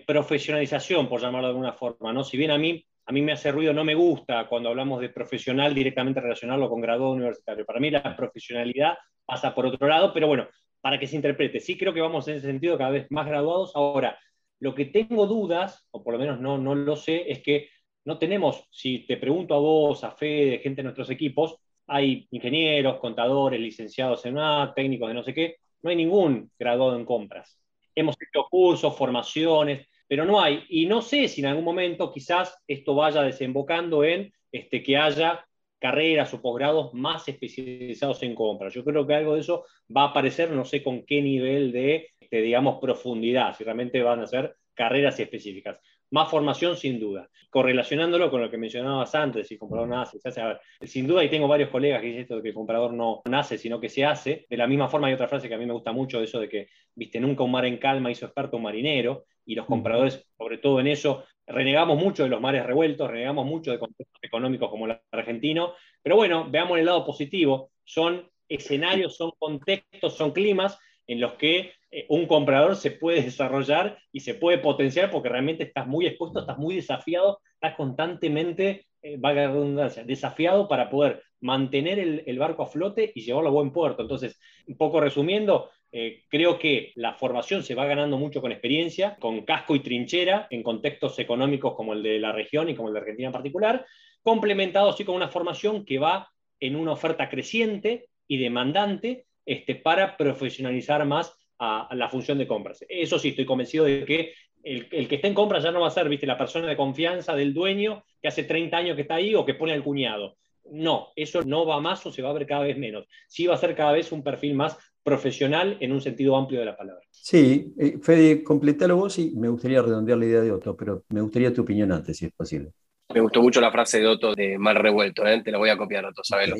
profesionalización, 0.05 1.09
por 1.09 1.19
llamarlo 1.19 1.47
de 1.47 1.53
alguna 1.53 1.73
forma. 1.73 2.13
¿no? 2.13 2.23
Si 2.23 2.37
bien 2.37 2.51
a 2.51 2.59
mí, 2.59 2.85
a 3.05 3.11
mí 3.11 3.21
me 3.21 3.31
hace 3.31 3.51
ruido, 3.51 3.73
no 3.73 3.83
me 3.83 3.95
gusta 3.95 4.47
cuando 4.47 4.69
hablamos 4.69 5.01
de 5.01 5.09
profesional 5.09 5.73
directamente 5.73 6.21
relacionarlo 6.21 6.69
con 6.69 6.81
graduado 6.81 7.13
universitario. 7.13 7.65
Para 7.65 7.79
mí 7.79 7.89
la 7.89 8.15
profesionalidad 8.15 8.97
pasa 9.25 9.53
por 9.53 9.65
otro 9.65 9.87
lado, 9.87 10.13
pero 10.13 10.27
bueno, 10.27 10.47
para 10.81 10.99
que 10.99 11.07
se 11.07 11.15
interprete. 11.15 11.59
Sí 11.59 11.77
creo 11.77 11.93
que 11.93 12.01
vamos 12.01 12.27
en 12.27 12.37
ese 12.37 12.47
sentido 12.47 12.77
cada 12.77 12.91
vez 12.91 13.07
más 13.09 13.27
graduados. 13.27 13.75
Ahora, 13.75 14.17
lo 14.59 14.75
que 14.75 14.85
tengo 14.85 15.25
dudas, 15.27 15.87
o 15.91 16.03
por 16.03 16.13
lo 16.13 16.19
menos 16.19 16.39
no, 16.39 16.57
no 16.57 16.75
lo 16.75 16.95
sé, 16.95 17.31
es 17.31 17.41
que 17.41 17.69
no 18.05 18.17
tenemos, 18.17 18.67
si 18.71 19.05
te 19.05 19.17
pregunto 19.17 19.55
a 19.55 19.59
vos, 19.59 20.03
a 20.03 20.11
Fede, 20.11 20.59
gente 20.59 20.79
de 20.79 20.83
nuestros 20.83 21.09
equipos, 21.09 21.57
hay 21.87 22.27
ingenieros, 22.31 22.99
contadores, 22.99 23.59
licenciados 23.59 24.25
en 24.25 24.35
nada, 24.35 24.73
técnicos 24.73 25.07
de 25.09 25.13
no 25.13 25.23
sé 25.23 25.33
qué, 25.33 25.57
no 25.81 25.89
hay 25.89 25.95
ningún 25.95 26.51
graduado 26.57 26.95
en 26.95 27.05
compras. 27.05 27.59
Hemos 27.93 28.15
hecho 28.21 28.45
cursos, 28.49 28.95
formaciones, 28.95 29.87
pero 30.11 30.25
no 30.25 30.41
hay. 30.41 30.65
Y 30.67 30.87
no 30.87 31.01
sé 31.01 31.29
si 31.29 31.39
en 31.39 31.47
algún 31.47 31.63
momento 31.63 32.11
quizás 32.11 32.61
esto 32.67 32.93
vaya 32.95 33.21
desembocando 33.21 34.03
en 34.03 34.33
este, 34.51 34.83
que 34.83 34.97
haya 34.97 35.45
carreras 35.79 36.33
o 36.33 36.41
posgrados 36.41 36.93
más 36.93 37.25
especializados 37.29 38.21
en 38.23 38.35
compras. 38.35 38.73
Yo 38.73 38.83
creo 38.83 39.07
que 39.07 39.13
algo 39.13 39.35
de 39.35 39.39
eso 39.39 39.63
va 39.87 40.01
a 40.01 40.07
aparecer, 40.07 40.51
no 40.51 40.65
sé 40.65 40.83
con 40.83 41.05
qué 41.05 41.21
nivel 41.21 41.71
de, 41.71 42.09
digamos, 42.29 42.81
profundidad, 42.81 43.55
si 43.55 43.63
realmente 43.63 44.03
van 44.03 44.19
a 44.19 44.27
ser 44.27 44.57
carreras 44.73 45.17
específicas. 45.17 45.79
Más 46.11 46.29
formación, 46.29 46.77
sin 46.77 46.99
duda. 46.99 47.29
Correlacionándolo 47.49 48.29
con 48.29 48.41
lo 48.41 48.51
que 48.51 48.57
mencionabas 48.57 49.15
antes, 49.15 49.47
si 49.47 49.55
el 49.55 49.59
comprador 49.59 49.87
nace, 49.87 50.19
se 50.19 50.29
hace. 50.29 50.41
A 50.41 50.47
ver, 50.47 50.61
sin 50.83 51.07
duda, 51.07 51.23
y 51.23 51.29
tengo 51.29 51.47
varios 51.47 51.69
colegas 51.69 52.01
que 52.01 52.07
dicen 52.07 52.21
esto 52.21 52.35
de 52.35 52.41
que 52.41 52.49
el 52.49 52.53
comprador 52.53 52.93
no 52.93 53.21
nace, 53.29 53.57
sino 53.57 53.79
que 53.79 53.89
se 53.89 54.05
hace. 54.05 54.45
De 54.49 54.57
la 54.57 54.67
misma 54.67 54.87
forma, 54.89 55.07
hay 55.07 55.13
otra 55.13 55.27
frase 55.27 55.47
que 55.47 55.55
a 55.55 55.57
mí 55.57 55.65
me 55.65 55.73
gusta 55.73 55.91
mucho, 55.91 56.21
eso 56.21 56.39
de 56.39 56.49
que, 56.49 56.67
viste, 56.95 57.19
nunca 57.19 57.43
un 57.43 57.51
mar 57.51 57.65
en 57.65 57.77
calma 57.77 58.11
hizo 58.11 58.25
experto 58.25 58.57
un 58.57 58.63
marinero, 58.63 59.25
y 59.45 59.55
los 59.55 59.65
compradores, 59.65 60.27
sobre 60.37 60.57
todo 60.59 60.79
en 60.79 60.87
eso, 60.87 61.25
renegamos 61.47 61.97
mucho 61.97 62.23
de 62.23 62.29
los 62.29 62.41
mares 62.41 62.65
revueltos, 62.65 63.09
renegamos 63.09 63.45
mucho 63.45 63.71
de 63.71 63.79
contextos 63.79 64.19
económicos 64.21 64.69
como 64.69 64.85
el 64.85 64.99
argentino, 65.11 65.73
pero 66.01 66.15
bueno, 66.15 66.47
veamos 66.49 66.77
el 66.77 66.85
lado 66.85 67.05
positivo, 67.05 67.71
son 67.83 68.29
escenarios, 68.47 69.15
son 69.15 69.31
contextos, 69.37 70.15
son 70.15 70.31
climas 70.31 70.77
en 71.07 71.19
los 71.19 71.33
que 71.33 71.73
eh, 71.91 72.05
un 72.07 72.25
comprador 72.25 72.77
se 72.77 72.91
puede 72.91 73.21
desarrollar 73.21 73.99
y 74.13 74.21
se 74.21 74.33
puede 74.33 74.57
potenciar 74.57 75.11
porque 75.11 75.29
realmente 75.29 75.63
estás 75.63 75.87
muy 75.87 76.07
expuesto, 76.07 76.39
estás 76.39 76.57
muy 76.57 76.75
desafiado, 76.75 77.41
estás 77.53 77.75
constantemente, 77.75 78.87
eh, 79.01 79.17
valga 79.19 79.43
la 79.43 79.51
redundancia, 79.51 80.03
desafiado 80.03 80.69
para 80.69 80.89
poder 80.89 81.21
mantener 81.41 81.99
el, 81.99 82.39
barco 82.39 82.63
a 82.63 82.67
flote 82.67 83.11
y 83.13 83.21
llevarlo 83.21 83.49
a 83.49 83.53
buen 83.53 83.71
puerto. 83.71 84.03
Entonces, 84.03 84.39
un 84.67 84.77
poco 84.77 85.01
resumiendo, 85.01 85.69
eh, 85.91 86.23
creo 86.29 86.57
que 86.57 86.93
la 86.95 87.15
formación 87.15 87.63
se 87.63 87.75
va 87.75 87.85
ganando 87.85 88.17
mucho 88.17 88.41
con 88.41 88.51
experiencia, 88.51 89.17
con 89.19 89.41
casco 89.41 89.75
y 89.75 89.81
trinchera 89.81 90.47
en 90.49 90.63
contextos 90.63 91.19
económicos 91.19 91.75
como 91.75 91.93
el 91.93 92.03
de 92.03 92.19
la 92.19 92.31
región 92.31 92.69
y 92.69 92.75
como 92.75 92.87
el 92.87 92.93
de 92.93 92.99
Argentina 93.01 93.27
en 93.27 93.33
particular, 93.33 93.85
complementado 94.21 94.89
así 94.91 95.03
con 95.03 95.15
una 95.15 95.27
formación 95.27 95.83
que 95.83 95.99
va 95.99 96.29
en 96.59 96.75
una 96.75 96.91
oferta 96.91 97.27
creciente 97.27 98.07
y 98.27 98.37
demandante 98.37 99.25
este, 99.45 99.75
para 99.75 100.15
profesionalizar 100.15 101.05
más 101.05 101.35
a, 101.61 101.95
la 101.95 102.09
función 102.09 102.39
de 102.39 102.47
compras. 102.47 102.83
Eso 102.89 103.19
sí, 103.19 103.29
estoy 103.29 103.45
convencido 103.45 103.85
de 103.85 104.03
que 104.03 104.33
el, 104.63 105.07
que 105.07 105.15
está 105.15 105.27
en 105.27 105.33
compras 105.35 105.63
ya 105.63 105.71
no 105.71 105.81
va 105.81 105.87
a 105.87 105.91
ser 105.91 106.09
¿viste, 106.09 106.25
la 106.25 106.37
persona 106.37 106.67
de 106.67 106.75
confianza 106.75 107.35
del 107.35 107.53
dueño 107.53 108.03
que 108.21 108.27
hace 108.27 108.43
30 108.43 108.77
años 108.77 108.95
que 108.95 109.03
está 109.03 109.15
ahí 109.15 109.35
o 109.35 109.45
que 109.45 109.53
pone 109.53 109.73
al 109.73 109.83
cuñado. 109.83 110.37
No, 110.71 111.09
eso 111.15 111.43
no 111.43 111.65
va 111.65 111.79
más 111.79 112.05
o 112.05 112.11
se 112.11 112.21
va 112.21 112.29
a 112.29 112.33
ver 112.33 112.45
cada 112.47 112.63
vez 112.63 112.77
menos. 112.77 113.07
Sí 113.27 113.45
va 113.45 113.55
a 113.55 113.57
ser 113.57 113.75
cada 113.75 113.91
vez 113.91 114.11
un 114.11 114.23
perfil 114.23 114.55
más 114.55 114.77
profesional 115.03 115.77
en 115.79 115.91
un 115.91 116.01
sentido 116.01 116.35
amplio 116.35 116.59
de 116.59 116.65
la 116.65 116.77
palabra. 116.77 117.01
Sí, 117.11 117.73
eh, 117.77 117.97
Fede, 118.01 118.43
completalo 118.43 118.95
vos 118.95 119.17
y 119.19 119.31
me 119.31 119.49
gustaría 119.49 119.81
redondear 119.81 120.17
la 120.17 120.25
idea 120.25 120.41
de 120.41 120.51
Otto, 120.51 120.75
pero 120.75 121.03
me 121.09 121.21
gustaría 121.21 121.53
tu 121.53 121.61
opinión 121.61 121.91
antes, 121.91 122.17
si 122.17 122.25
es 122.25 122.33
posible. 122.33 122.71
Me 123.13 123.21
gustó 123.21 123.41
mucho 123.41 123.59
la 123.59 123.71
frase 123.71 123.99
de 123.99 124.07
Otto 124.07 124.33
de 124.33 124.57
mal 124.57 124.75
revuelto, 124.75 125.25
¿eh? 125.27 125.41
te 125.43 125.51
la 125.51 125.57
voy 125.57 125.69
a 125.69 125.77
copiar, 125.77 126.05
Otto, 126.05 126.23
sabelo. 126.23 126.55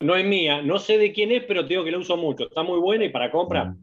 No 0.00 0.14
es 0.14 0.26
mía, 0.26 0.60
no 0.62 0.78
sé 0.78 0.98
de 0.98 1.12
quién 1.12 1.32
es, 1.32 1.44
pero 1.44 1.62
te 1.62 1.70
digo 1.70 1.84
que 1.84 1.90
la 1.90 1.98
uso 1.98 2.16
mucho. 2.18 2.44
Está 2.44 2.62
muy 2.62 2.78
buena 2.78 3.06
y 3.06 3.08
para 3.08 3.30
compra. 3.30 3.74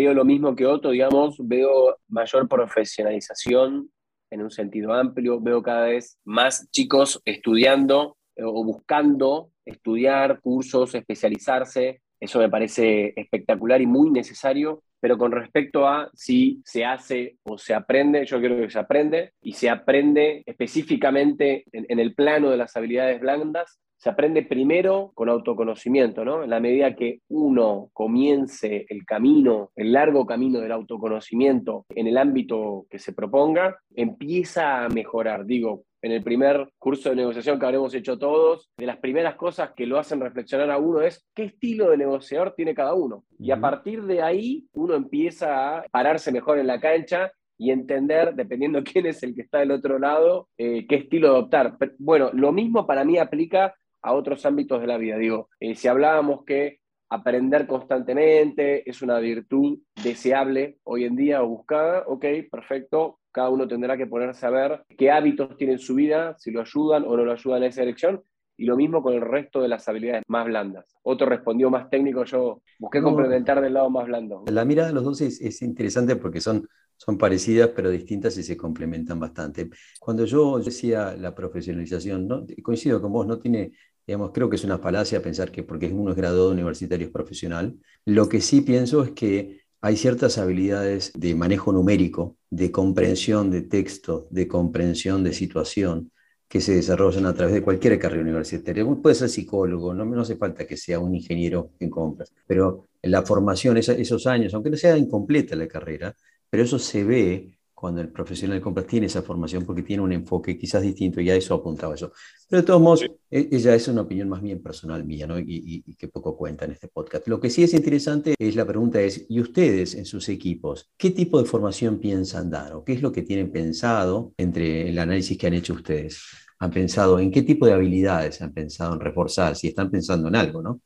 Veo 0.00 0.14
lo 0.14 0.24
mismo 0.24 0.56
que 0.56 0.64
Otto, 0.64 0.92
digamos, 0.92 1.36
veo 1.46 1.98
mayor 2.08 2.48
profesionalización 2.48 3.90
en 4.30 4.40
un 4.40 4.50
sentido 4.50 4.94
amplio, 4.94 5.38
veo 5.38 5.62
cada 5.62 5.88
vez 5.88 6.18
más 6.24 6.70
chicos 6.70 7.20
estudiando 7.26 8.16
eh, 8.34 8.42
o 8.42 8.64
buscando 8.64 9.50
estudiar 9.62 10.40
cursos, 10.40 10.94
especializarse, 10.94 12.00
eso 12.18 12.38
me 12.38 12.48
parece 12.48 13.12
espectacular 13.14 13.82
y 13.82 13.86
muy 13.86 14.10
necesario, 14.10 14.82
pero 15.00 15.18
con 15.18 15.32
respecto 15.32 15.86
a 15.86 16.10
si 16.14 16.62
se 16.64 16.86
hace 16.86 17.36
o 17.42 17.58
se 17.58 17.74
aprende, 17.74 18.24
yo 18.24 18.40
creo 18.40 18.56
que 18.56 18.70
se 18.70 18.78
aprende 18.78 19.34
y 19.42 19.52
se 19.52 19.68
aprende 19.68 20.42
específicamente 20.46 21.64
en, 21.72 21.98
el 21.98 22.14
plano 22.14 22.48
de 22.48 22.56
las 22.56 22.74
habilidades 22.74 23.20
blandas, 23.20 23.78
se 24.00 24.08
aprende 24.08 24.42
primero 24.42 25.12
con 25.14 25.28
autoconocimiento, 25.28 26.24
¿no? 26.24 26.42
En 26.42 26.48
la 26.48 26.58
medida 26.58 26.96
que 26.96 27.20
uno 27.28 27.90
comience 27.92 28.86
el 28.88 29.04
camino, 29.04 29.72
el 29.76 29.92
largo 29.92 30.24
camino 30.24 30.58
del 30.58 30.72
autoconocimiento 30.72 31.84
en 31.90 32.06
el 32.06 32.16
ámbito 32.16 32.86
que 32.88 32.98
se 32.98 33.12
proponga, 33.12 33.78
empieza 33.94 34.84
a 34.84 34.88
mejorar. 34.88 35.44
Digo, 35.44 35.84
en 36.00 36.12
el 36.12 36.22
primer 36.22 36.66
curso 36.78 37.10
de 37.10 37.16
negociación 37.16 37.58
que 37.58 37.66
habremos 37.66 37.92
hecho 37.92 38.18
todos, 38.18 38.70
de 38.78 38.86
las 38.86 38.96
primeras 38.96 39.34
cosas 39.34 39.72
que 39.76 39.84
lo 39.84 39.98
hacen 39.98 40.20
reflexionar 40.20 40.70
a 40.70 40.78
uno 40.78 41.02
es 41.02 41.28
qué 41.34 41.44
estilo 41.44 41.90
de 41.90 41.98
negociador 41.98 42.54
tiene 42.56 42.74
cada 42.74 42.94
uno. 42.94 43.24
Y 43.38 43.50
a 43.50 43.60
partir 43.60 44.04
de 44.04 44.22
ahí 44.22 44.66
uno 44.72 44.94
empieza 44.94 45.76
a 45.76 45.84
pararse 45.90 46.32
mejor 46.32 46.58
en 46.58 46.68
la 46.68 46.80
cancha 46.80 47.32
y 47.58 47.70
entender, 47.70 48.34
dependiendo 48.34 48.82
quién 48.84 49.04
es 49.04 49.22
el 49.22 49.34
que 49.34 49.42
está 49.42 49.58
del 49.58 49.72
otro 49.72 49.98
lado, 49.98 50.48
eh, 50.56 50.86
qué 50.88 50.96
estilo 50.96 51.28
adoptar. 51.28 51.76
bueno, 51.98 52.30
lo 52.32 52.50
mismo 52.50 52.86
para 52.86 53.04
mí 53.04 53.18
aplica 53.18 53.74
a 54.02 54.12
otros 54.12 54.44
ámbitos 54.46 54.80
de 54.80 54.86
la 54.86 54.98
vida. 54.98 55.16
Digo, 55.16 55.48
eh, 55.58 55.74
si 55.74 55.88
hablábamos 55.88 56.44
que 56.44 56.80
aprender 57.10 57.66
constantemente 57.66 58.88
es 58.88 59.02
una 59.02 59.18
virtud 59.18 59.80
deseable 60.02 60.78
hoy 60.84 61.04
en 61.04 61.16
día 61.16 61.42
o 61.42 61.48
buscada, 61.48 62.04
ok, 62.06 62.24
perfecto, 62.50 63.18
cada 63.32 63.50
uno 63.50 63.66
tendrá 63.66 63.96
que 63.96 64.06
ponerse 64.06 64.46
a 64.46 64.50
ver 64.50 64.84
qué 64.96 65.10
hábitos 65.10 65.56
tiene 65.56 65.74
en 65.74 65.78
su 65.78 65.94
vida, 65.94 66.36
si 66.38 66.50
lo 66.50 66.60
ayudan 66.60 67.04
o 67.04 67.16
no 67.16 67.24
lo 67.24 67.32
ayudan 67.32 67.62
en 67.62 67.68
esa 67.68 67.82
dirección, 67.82 68.22
y 68.56 68.66
lo 68.66 68.76
mismo 68.76 69.02
con 69.02 69.14
el 69.14 69.22
resto 69.22 69.62
de 69.62 69.68
las 69.68 69.88
habilidades 69.88 70.22
más 70.28 70.44
blandas. 70.44 70.84
Otro 71.02 71.26
respondió 71.26 71.70
más 71.70 71.88
técnico, 71.88 72.24
yo 72.24 72.62
busqué 72.78 73.00
complementar 73.00 73.60
del 73.60 73.72
lado 73.72 73.88
más 73.88 74.06
blando. 74.06 74.44
La 74.48 74.66
mirada 74.66 74.88
de 74.88 74.94
los 74.94 75.04
dos 75.04 75.20
es, 75.22 75.62
interesante 75.62 76.16
porque 76.16 76.42
son, 76.42 76.68
son 76.94 77.16
parecidas 77.16 77.70
pero 77.74 77.88
distintas 77.88 78.36
y 78.36 78.42
se 78.42 78.58
complementan 78.58 79.18
bastante. 79.18 79.70
Cuando 79.98 80.26
yo 80.26 80.58
decía 80.58 81.16
la 81.16 81.34
profesionalización, 81.34 82.28
¿no? 82.28 82.44
coincido 82.62 83.00
con 83.00 83.12
vos, 83.12 83.26
no 83.26 83.38
tiene, 83.38 83.72
digamos, 84.06 84.32
creo 84.32 84.50
que 84.50 84.56
es 84.56 84.64
una 84.64 84.78
falacia 84.78 85.22
pensar 85.22 85.50
que 85.50 85.62
porque 85.62 85.86
uno 85.86 86.10
es 86.10 86.16
graduado 86.16 86.50
universitario 86.50 87.06
es 87.06 87.12
profesional. 87.12 87.78
Lo 88.04 88.28
que 88.28 88.40
sí 88.40 88.60
pienso 88.60 89.02
es 89.04 89.12
que 89.12 89.60
hay 89.80 89.96
ciertas 89.96 90.38
habilidades 90.38 91.12
de 91.14 91.34
manejo 91.34 91.72
numérico, 91.72 92.36
de 92.50 92.70
comprensión 92.70 93.50
de 93.50 93.62
texto, 93.62 94.26
de 94.30 94.46
comprensión 94.48 95.24
de 95.24 95.32
situación, 95.32 96.10
que 96.48 96.60
se 96.60 96.74
desarrollan 96.74 97.26
a 97.26 97.34
través 97.34 97.54
de 97.54 97.62
cualquier 97.62 97.98
carrera 97.98 98.22
universitaria. 98.22 98.84
Puede 98.84 99.14
ser 99.14 99.28
psicólogo, 99.28 99.94
no, 99.94 100.04
no 100.04 100.22
hace 100.22 100.36
falta 100.36 100.66
que 100.66 100.76
sea 100.76 100.98
un 100.98 101.14
ingeniero 101.14 101.70
en 101.78 101.88
compras, 101.88 102.32
pero 102.46 102.88
la 103.02 103.22
formación, 103.22 103.76
esos 103.76 104.26
años, 104.26 104.52
aunque 104.52 104.70
no 104.70 104.76
sea 104.76 104.98
incompleta 104.98 105.54
la 105.54 105.68
carrera, 105.68 106.14
pero 106.50 106.64
eso 106.64 106.78
se 106.78 107.04
ve 107.04 107.59
cuando 107.80 108.02
el 108.02 108.10
profesional 108.10 108.58
de 108.58 108.62
compras 108.62 108.86
tiene 108.86 109.06
esa 109.06 109.22
formación 109.22 109.64
porque 109.64 109.82
tiene 109.82 110.02
un 110.02 110.12
enfoque 110.12 110.58
quizás 110.58 110.82
distinto 110.82 111.20
y 111.20 111.30
a 111.30 111.34
eso 111.34 111.54
apuntaba 111.54 111.94
yo. 111.94 112.12
Pero 112.48 112.60
de 112.60 112.66
todos 112.66 112.82
modos, 112.82 113.06
e, 113.30 113.48
ella 113.50 113.74
es 113.74 113.88
una 113.88 114.02
opinión 114.02 114.28
más 114.28 114.42
bien 114.42 114.62
personal 114.62 115.02
mía 115.04 115.26
¿no? 115.26 115.38
y, 115.38 115.82
y, 115.86 115.94
que 115.94 116.08
poco 116.08 116.36
cuenta 116.36 116.66
en 116.66 116.72
este 116.72 116.88
podcast. 116.88 117.26
Lo 117.26 117.40
que 117.40 117.48
sí 117.48 117.62
es 117.62 117.72
interesante 117.72 118.34
es 118.38 118.54
la 118.54 118.66
pregunta 118.66 119.00
es, 119.00 119.24
¿y 119.30 119.40
ustedes 119.40 119.94
en 119.94 120.04
sus 120.04 120.28
equipos, 120.28 120.90
qué 120.98 121.10
tipo 121.10 121.40
de 121.40 121.48
formación 121.48 121.98
piensan 121.98 122.50
dar 122.50 122.74
o 122.74 122.84
qué 122.84 122.92
es 122.92 123.00
lo 123.00 123.12
que 123.12 123.22
tienen 123.22 123.50
pensado 123.50 124.34
entre 124.36 124.90
el 124.90 124.98
análisis 124.98 125.38
que 125.38 125.46
han 125.46 125.54
hecho 125.54 125.72
ustedes? 125.72 126.20
han 126.62 126.70
pensado, 126.70 127.18
en 127.18 127.30
qué 127.30 127.40
tipo 127.40 127.64
de 127.64 127.72
habilidades 127.72 128.42
han 128.42 128.52
pensado 128.52 128.92
en 128.92 129.00
reforzar, 129.00 129.56
si 129.56 129.68
están 129.68 129.90
pensando 129.90 130.28
en 130.28 130.36
algo, 130.36 130.60
¿no? 130.60 130.80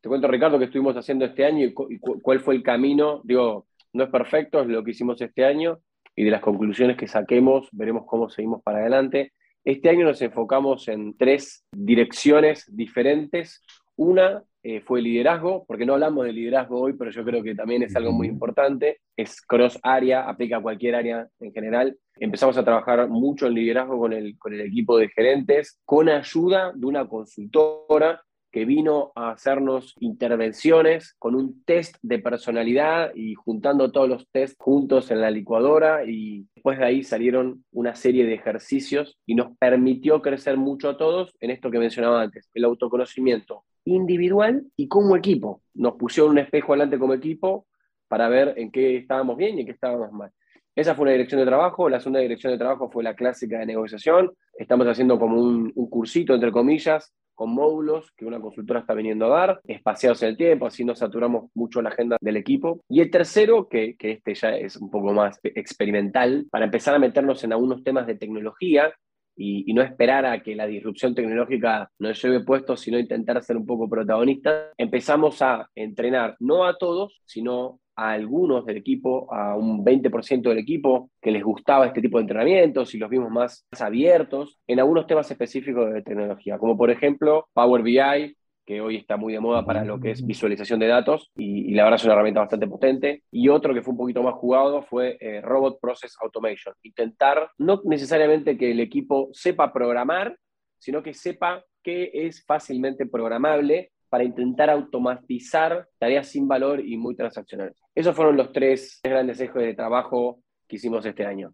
Te 0.00 0.08
cuento, 0.08 0.26
Ricardo, 0.26 0.58
qué 0.58 0.64
estuvimos 0.64 0.96
haciendo 0.96 1.24
este 1.24 1.44
año 1.44 1.64
y, 1.64 1.72
cuál 1.72 2.40
fue 2.40 2.56
el 2.56 2.64
camino. 2.64 3.20
Digo, 3.22 3.68
no 3.92 4.02
es 4.02 4.10
perfecto, 4.10 4.60
es 4.60 4.66
lo 4.66 4.82
que 4.82 4.90
hicimos 4.90 5.20
este 5.20 5.44
año 5.44 5.78
y 6.16 6.24
de 6.24 6.30
las 6.30 6.40
conclusiones 6.40 6.96
que 6.96 7.08
saquemos 7.08 7.68
veremos 7.72 8.04
cómo 8.06 8.28
seguimos 8.28 8.62
para 8.62 8.78
adelante. 8.78 9.32
Este 9.64 9.88
año 9.88 10.04
nos 10.04 10.20
enfocamos 10.20 10.88
en 10.88 11.16
tres 11.16 11.64
direcciones 11.72 12.64
diferentes. 12.68 13.62
Una 13.96 14.42
eh, 14.62 14.80
fue 14.80 15.00
liderazgo, 15.00 15.64
porque 15.66 15.86
no 15.86 15.94
hablamos 15.94 16.24
de 16.26 16.32
liderazgo 16.32 16.80
hoy, 16.80 16.94
pero 16.94 17.10
yo 17.10 17.24
creo 17.24 17.42
que 17.42 17.54
también 17.54 17.82
es 17.82 17.94
algo 17.96 18.12
muy 18.12 18.28
importante. 18.28 19.00
Es 19.16 19.40
cross 19.40 19.78
área, 19.82 20.28
aplica 20.28 20.58
a 20.58 20.62
cualquier 20.62 20.94
área 20.94 21.28
en 21.40 21.52
general. 21.52 21.96
Empezamos 22.16 22.58
a 22.58 22.64
trabajar 22.64 23.08
mucho 23.08 23.46
en 23.46 23.54
liderazgo 23.54 23.98
con 23.98 24.12
el, 24.12 24.38
con 24.38 24.52
el 24.52 24.60
equipo 24.60 24.98
de 24.98 25.08
gerentes, 25.08 25.80
con 25.84 26.08
ayuda 26.08 26.72
de 26.74 26.86
una 26.86 27.08
consultora 27.08 28.22
que 28.54 28.64
vino 28.64 29.10
a 29.16 29.32
hacernos 29.32 29.96
intervenciones 29.98 31.16
con 31.18 31.34
un 31.34 31.64
test 31.64 31.96
de 32.02 32.20
personalidad 32.20 33.10
y 33.12 33.34
juntando 33.34 33.90
todos 33.90 34.08
los 34.08 34.28
tests 34.30 34.56
juntos 34.60 35.10
en 35.10 35.20
la 35.20 35.32
licuadora 35.32 36.04
y 36.06 36.46
después 36.54 36.78
de 36.78 36.84
ahí 36.84 37.02
salieron 37.02 37.64
una 37.72 37.96
serie 37.96 38.24
de 38.24 38.34
ejercicios 38.34 39.18
y 39.26 39.34
nos 39.34 39.56
permitió 39.58 40.22
crecer 40.22 40.56
mucho 40.56 40.88
a 40.88 40.96
todos 40.96 41.34
en 41.40 41.50
esto 41.50 41.68
que 41.68 41.80
mencionaba 41.80 42.22
antes, 42.22 42.48
el 42.54 42.62
autoconocimiento 42.62 43.64
individual 43.86 44.62
y 44.76 44.86
como 44.86 45.16
equipo. 45.16 45.60
Nos 45.74 45.94
pusieron 45.96 46.30
un 46.30 46.38
espejo 46.38 46.74
adelante 46.74 46.96
como 46.96 47.14
equipo 47.14 47.66
para 48.06 48.28
ver 48.28 48.54
en 48.56 48.70
qué 48.70 48.98
estábamos 48.98 49.36
bien 49.36 49.58
y 49.58 49.62
en 49.62 49.66
qué 49.66 49.72
estábamos 49.72 50.12
mal. 50.12 50.30
Esa 50.76 50.94
fue 50.94 51.02
una 51.02 51.12
dirección 51.12 51.40
de 51.40 51.46
trabajo. 51.46 51.88
La 51.88 51.98
segunda 51.98 52.20
dirección 52.20 52.52
de 52.52 52.58
trabajo 52.58 52.88
fue 52.88 53.02
la 53.02 53.16
clásica 53.16 53.58
de 53.58 53.66
negociación. 53.66 54.30
Estamos 54.56 54.86
haciendo 54.86 55.18
como 55.18 55.40
un, 55.40 55.72
un 55.74 55.90
cursito, 55.90 56.34
entre 56.34 56.52
comillas, 56.52 57.12
con 57.34 57.54
módulos 57.54 58.10
que 58.16 58.24
una 58.24 58.40
consultora 58.40 58.80
está 58.80 58.94
viniendo 58.94 59.26
a 59.26 59.38
dar, 59.38 59.60
espaciados 59.64 60.22
en 60.22 60.30
el 60.30 60.36
tiempo, 60.36 60.66
así 60.66 60.84
no 60.84 60.94
saturamos 60.94 61.50
mucho 61.54 61.82
la 61.82 61.90
agenda 61.90 62.16
del 62.20 62.36
equipo. 62.36 62.80
Y 62.88 63.00
el 63.00 63.10
tercero, 63.10 63.68
que, 63.68 63.96
que 63.96 64.12
este 64.12 64.34
ya 64.34 64.56
es 64.56 64.76
un 64.76 64.90
poco 64.90 65.12
más 65.12 65.38
experimental, 65.42 66.46
para 66.50 66.66
empezar 66.66 66.94
a 66.94 66.98
meternos 66.98 67.42
en 67.44 67.52
algunos 67.52 67.82
temas 67.82 68.06
de 68.06 68.16
tecnología 68.16 68.92
y, 69.36 69.72
no 69.74 69.82
esperar 69.82 70.24
a 70.26 70.42
que 70.42 70.54
la 70.54 70.66
disrupción 70.66 71.14
tecnológica 71.14 71.90
nos 71.98 72.22
lleve 72.22 72.44
puestos, 72.44 72.80
sino 72.80 72.98
intentar 72.98 73.42
ser 73.42 73.56
un 73.56 73.66
poco 73.66 73.88
protagonistas, 73.88 74.72
empezamos 74.76 75.42
a 75.42 75.68
entrenar 75.74 76.36
no 76.38 76.64
a 76.64 76.76
todos, 76.76 77.20
sino 77.24 77.80
a 77.96 78.12
algunos 78.12 78.64
del 78.66 78.76
equipo, 78.78 79.32
a 79.32 79.56
un 79.56 79.84
20% 79.84 80.42
del 80.42 80.58
equipo 80.58 81.10
que 81.20 81.30
les 81.30 81.42
gustaba 81.42 81.86
este 81.86 82.00
tipo 82.00 82.18
de 82.18 82.22
entrenamientos 82.22 82.94
y 82.94 82.98
los 82.98 83.10
vimos 83.10 83.30
más, 83.30 83.66
abiertos 83.78 84.58
en 84.66 84.80
algunos 84.80 85.06
temas 85.06 85.30
específicos 85.30 85.92
de 85.92 86.02
tecnología, 86.02 86.58
como 86.58 86.76
por 86.76 86.90
ejemplo 86.90 87.48
Power 87.52 87.82
BI, 87.82 88.36
que 88.64 88.80
hoy 88.80 88.96
está 88.96 89.16
muy 89.16 89.32
de 89.32 89.40
moda 89.40 89.64
para 89.64 89.84
lo 89.84 90.00
que 90.00 90.10
es 90.10 90.24
visualización 90.24 90.80
de 90.80 90.86
datos 90.86 91.30
y, 91.36 91.74
la 91.74 91.84
verdad 91.84 92.00
es 92.00 92.04
una 92.04 92.14
herramienta 92.14 92.40
bastante 92.40 92.66
potente. 92.66 93.22
Y 93.30 93.48
otro 93.48 93.74
que 93.74 93.82
fue 93.82 93.92
un 93.92 93.98
poquito 93.98 94.22
más 94.22 94.34
jugado 94.34 94.82
fue 94.82 95.16
eh, 95.20 95.40
Robot 95.42 95.78
Process 95.80 96.16
Automation. 96.20 96.74
Intentar 96.82 97.50
no 97.58 97.80
necesariamente 97.84 98.56
que 98.56 98.70
el 98.70 98.80
equipo 98.80 99.28
sepa 99.32 99.72
programar, 99.72 100.38
sino 100.78 101.02
que 101.02 101.14
sepa 101.14 101.62
que 101.82 102.10
es 102.14 102.44
fácilmente 102.46 103.06
programable 103.06 103.92
para 104.14 104.22
intentar 104.22 104.70
automatizar 104.70 105.88
tareas 105.98 106.28
sin 106.28 106.46
valor 106.46 106.78
y 106.78 106.96
muy 106.96 107.16
transaccionales. 107.16 107.74
Esos 107.92 108.14
fueron 108.14 108.36
los 108.36 108.52
tres 108.52 109.00
grandes 109.02 109.40
ejes 109.40 109.60
de 109.60 109.74
trabajo 109.74 110.38
que 110.68 110.76
hicimos 110.76 111.04
este 111.04 111.26
año. 111.26 111.52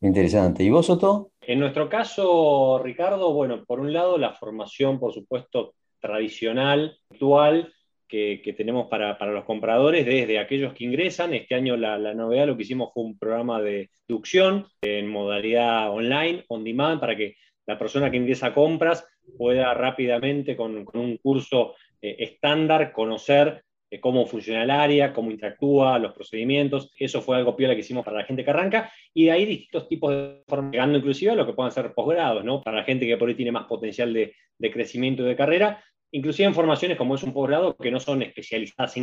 Interesante. 0.00 0.64
¿Y 0.64 0.70
vos, 0.70 0.88
Otto? 0.88 1.32
En 1.42 1.60
nuestro 1.60 1.90
caso, 1.90 2.80
Ricardo, 2.82 3.34
bueno, 3.34 3.66
por 3.66 3.80
un 3.80 3.92
lado 3.92 4.16
la 4.16 4.32
formación, 4.32 4.98
por 4.98 5.12
supuesto, 5.12 5.74
tradicional, 6.00 6.96
actual, 7.10 7.70
que, 8.08 8.54
tenemos 8.56 8.88
para, 8.88 9.14
los 9.30 9.44
compradores, 9.44 10.06
desde 10.06 10.38
aquellos 10.38 10.72
que 10.72 10.84
ingresan. 10.84 11.34
Este 11.34 11.54
año 11.54 11.76
la, 11.76 11.98
novedad, 12.14 12.46
lo 12.46 12.56
que 12.56 12.62
hicimos 12.62 12.94
fue 12.94 13.02
un 13.02 13.18
programa 13.18 13.60
de 13.60 13.90
inducción 14.08 14.68
en 14.80 15.06
modalidad 15.06 15.90
online, 15.90 16.46
on 16.48 16.64
demand, 16.64 16.98
para 16.98 17.14
que 17.14 17.34
la 17.66 17.78
persona 17.78 18.10
que 18.10 18.16
ingresa 18.16 18.46
a 18.46 18.54
compras 18.54 19.06
pueda 19.38 19.72
rápidamente, 19.74 20.56
con, 20.56 20.84
con 20.84 21.00
un 21.00 21.16
curso 21.18 21.74
eh, 22.02 22.16
estándar, 22.18 22.92
conocer 22.92 23.62
eh, 23.90 24.00
cómo 24.00 24.26
funciona 24.26 24.62
el 24.62 24.70
área, 24.70 25.12
cómo 25.12 25.30
interactúa, 25.30 25.98
los 25.98 26.12
procedimientos. 26.12 26.92
Eso 26.98 27.20
fue 27.22 27.36
algo 27.36 27.56
piola 27.56 27.74
que 27.74 27.80
hicimos 27.80 28.04
para 28.04 28.18
la 28.18 28.24
gente 28.24 28.44
que 28.44 28.50
arranca. 28.50 28.92
Y 29.12 29.24
de 29.24 29.32
ahí 29.32 29.44
distintos 29.44 29.88
tipos 29.88 30.10
de 30.12 30.42
formas, 30.46 30.72
llegando 30.72 30.98
inclusive 30.98 31.32
a 31.32 31.34
lo 31.34 31.46
que 31.46 31.52
puedan 31.52 31.72
ser 31.72 31.92
posgrados, 31.94 32.44
¿no? 32.44 32.62
Para 32.62 32.78
la 32.78 32.84
gente 32.84 33.06
que 33.06 33.16
por 33.16 33.28
ahí 33.28 33.34
tiene 33.34 33.52
más 33.52 33.66
potencial 33.66 34.12
de, 34.12 34.34
de 34.58 34.70
crecimiento 34.70 35.24
de 35.24 35.36
carrera. 35.36 35.82
Inclusive 36.12 36.48
en 36.48 36.54
formaciones 36.54 36.98
como 36.98 37.14
es 37.14 37.22
un 37.22 37.32
posgrado 37.32 37.76
que 37.76 37.90
no 37.92 38.00
son 38.00 38.22
especializadas, 38.22 38.96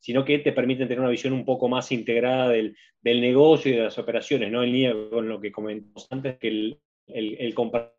sino 0.00 0.24
que 0.24 0.38
te 0.38 0.52
permiten 0.52 0.88
tener 0.88 1.00
una 1.00 1.10
visión 1.10 1.34
un 1.34 1.44
poco 1.44 1.68
más 1.68 1.92
integrada 1.92 2.48
del, 2.48 2.74
del 3.02 3.20
negocio 3.20 3.70
y 3.70 3.76
de 3.76 3.82
las 3.82 3.98
operaciones, 3.98 4.50
¿no? 4.50 4.62
En 4.62 4.72
línea 4.72 4.94
con 5.10 5.28
lo 5.28 5.38
que 5.40 5.52
comentamos 5.52 6.06
antes, 6.10 6.38
que 6.38 6.48
el, 6.48 6.78
el, 7.06 7.36
el 7.38 7.54
comprador 7.54 7.92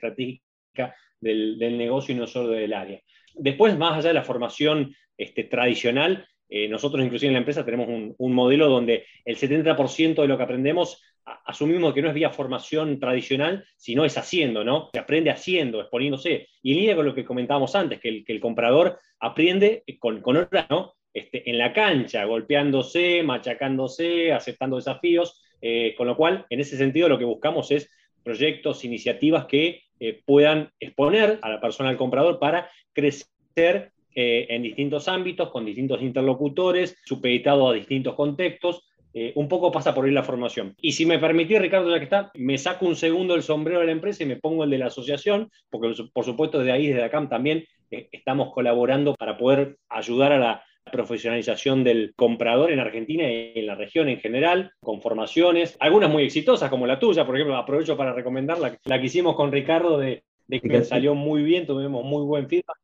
estratégica 0.00 0.94
del, 1.20 1.58
del 1.58 1.76
negocio 1.76 2.14
y 2.14 2.18
no 2.18 2.28
solo 2.28 2.50
del 2.50 2.74
área. 2.74 3.00
Después, 3.36 3.76
más 3.76 3.98
allá 3.98 4.08
de 4.08 4.14
la 4.14 4.24
formación 4.24 4.94
este, 5.16 5.44
tradicional, 5.44 6.26
eh, 6.48 6.68
nosotros 6.68 7.04
inclusive 7.04 7.28
en 7.28 7.34
la 7.34 7.40
empresa 7.40 7.64
tenemos 7.64 7.88
un, 7.88 8.32
modelo 8.32 8.68
donde 8.68 9.04
el 9.24 9.36
70% 9.36 10.22
de 10.22 10.28
lo 10.28 10.36
que 10.36 10.44
aprendemos 10.44 11.02
asumimos 11.44 11.92
que 11.92 12.02
no 12.02 12.08
es 12.08 12.14
vía 12.14 12.30
formación 12.30 13.00
tradicional, 13.00 13.64
sino 13.76 14.04
es 14.04 14.16
haciendo, 14.16 14.62
¿no? 14.62 14.90
Se 14.92 15.00
aprende 15.00 15.30
haciendo, 15.30 15.80
exponiéndose. 15.80 16.48
Y 16.62 16.72
en 16.72 16.78
línea 16.78 16.94
con 16.94 17.04
lo 17.04 17.14
que 17.14 17.24
comentábamos 17.24 17.74
antes, 17.74 17.98
que 17.98 18.24
el, 18.24 18.40
comprador 18.40 19.00
aprende 19.18 19.82
con, 19.98 20.20
con 20.20 20.48
¿no? 20.70 20.94
Este, 21.12 21.48
en 21.50 21.58
la 21.58 21.72
cancha, 21.72 22.24
golpeándose, 22.26 23.22
machacándose, 23.22 24.32
aceptando 24.32 24.76
desafíos, 24.76 25.42
eh, 25.62 25.94
con 25.96 26.06
lo 26.06 26.14
cual, 26.14 26.44
en 26.50 26.60
ese 26.60 26.76
sentido, 26.76 27.08
lo 27.08 27.18
que 27.18 27.24
buscamos 27.24 27.70
es 27.70 27.90
proyectos, 28.22 28.84
iniciativas 28.84 29.46
que 29.46 29.82
eh, 29.98 30.20
puedan 30.26 30.70
exponer 30.78 31.38
a 31.40 31.48
la 31.48 31.60
persona, 31.60 31.88
al 31.88 31.96
comprador, 31.96 32.38
para 32.38 32.70
crecer 32.96 33.92
eh, 34.14 34.46
en 34.48 34.62
distintos 34.62 35.06
ámbitos, 35.08 35.50
con 35.50 35.66
distintos 35.66 36.00
interlocutores, 36.00 36.96
supeditado 37.04 37.68
a 37.68 37.74
distintos 37.74 38.14
contextos. 38.14 38.88
Eh, 39.12 39.32
un 39.34 39.48
poco 39.48 39.70
pasa 39.70 39.94
por 39.94 40.06
ahí 40.06 40.10
la 40.10 40.22
formación. 40.22 40.74
Y 40.80 40.92
si 40.92 41.06
me 41.06 41.18
permitís, 41.18 41.60
Ricardo, 41.60 41.90
ya 41.90 41.98
que 41.98 42.04
está, 42.04 42.30
me 42.34 42.58
saco 42.58 42.86
un 42.86 42.96
segundo 42.96 43.34
el 43.34 43.42
sombrero 43.42 43.80
de 43.80 43.86
la 43.86 43.92
empresa 43.92 44.22
y 44.22 44.26
me 44.26 44.36
pongo 44.36 44.64
el 44.64 44.70
de 44.70 44.78
la 44.78 44.86
asociación, 44.86 45.50
porque 45.70 45.94
por 46.12 46.24
supuesto 46.24 46.58
desde 46.58 46.72
ahí, 46.72 46.88
desde 46.88 47.04
acá 47.04 47.26
también 47.28 47.64
estamos 47.90 48.52
colaborando 48.52 49.14
para 49.14 49.38
poder 49.38 49.76
ayudar 49.88 50.32
a 50.32 50.38
la, 50.38 50.62
profesionalización 50.90 51.84
del 51.84 52.14
comprador 52.16 52.70
en 52.70 52.80
Argentina 52.80 53.30
y 53.30 53.52
en 53.56 53.66
la 53.66 53.74
región 53.74 54.08
en 54.08 54.20
general, 54.20 54.72
con 54.80 55.00
formaciones, 55.00 55.76
algunas 55.80 56.10
muy 56.10 56.24
exitosas 56.24 56.70
como 56.70 56.86
la 56.86 56.98
tuya, 56.98 57.26
por 57.26 57.36
ejemplo, 57.36 57.56
aprovecho 57.56 57.96
para 57.96 58.12
recomendarla, 58.12 58.78
la 58.84 59.00
que 59.00 59.06
hicimos 59.06 59.34
con 59.34 59.52
Ricardo 59.52 59.98
de, 59.98 60.22
que 60.48 60.84
salió 60.84 61.14
muy 61.14 61.42
bien, 61.42 61.66
tuvimos 61.66 62.04
muy 62.04 62.24
buen 62.24 62.48
feedback. 62.48 62.78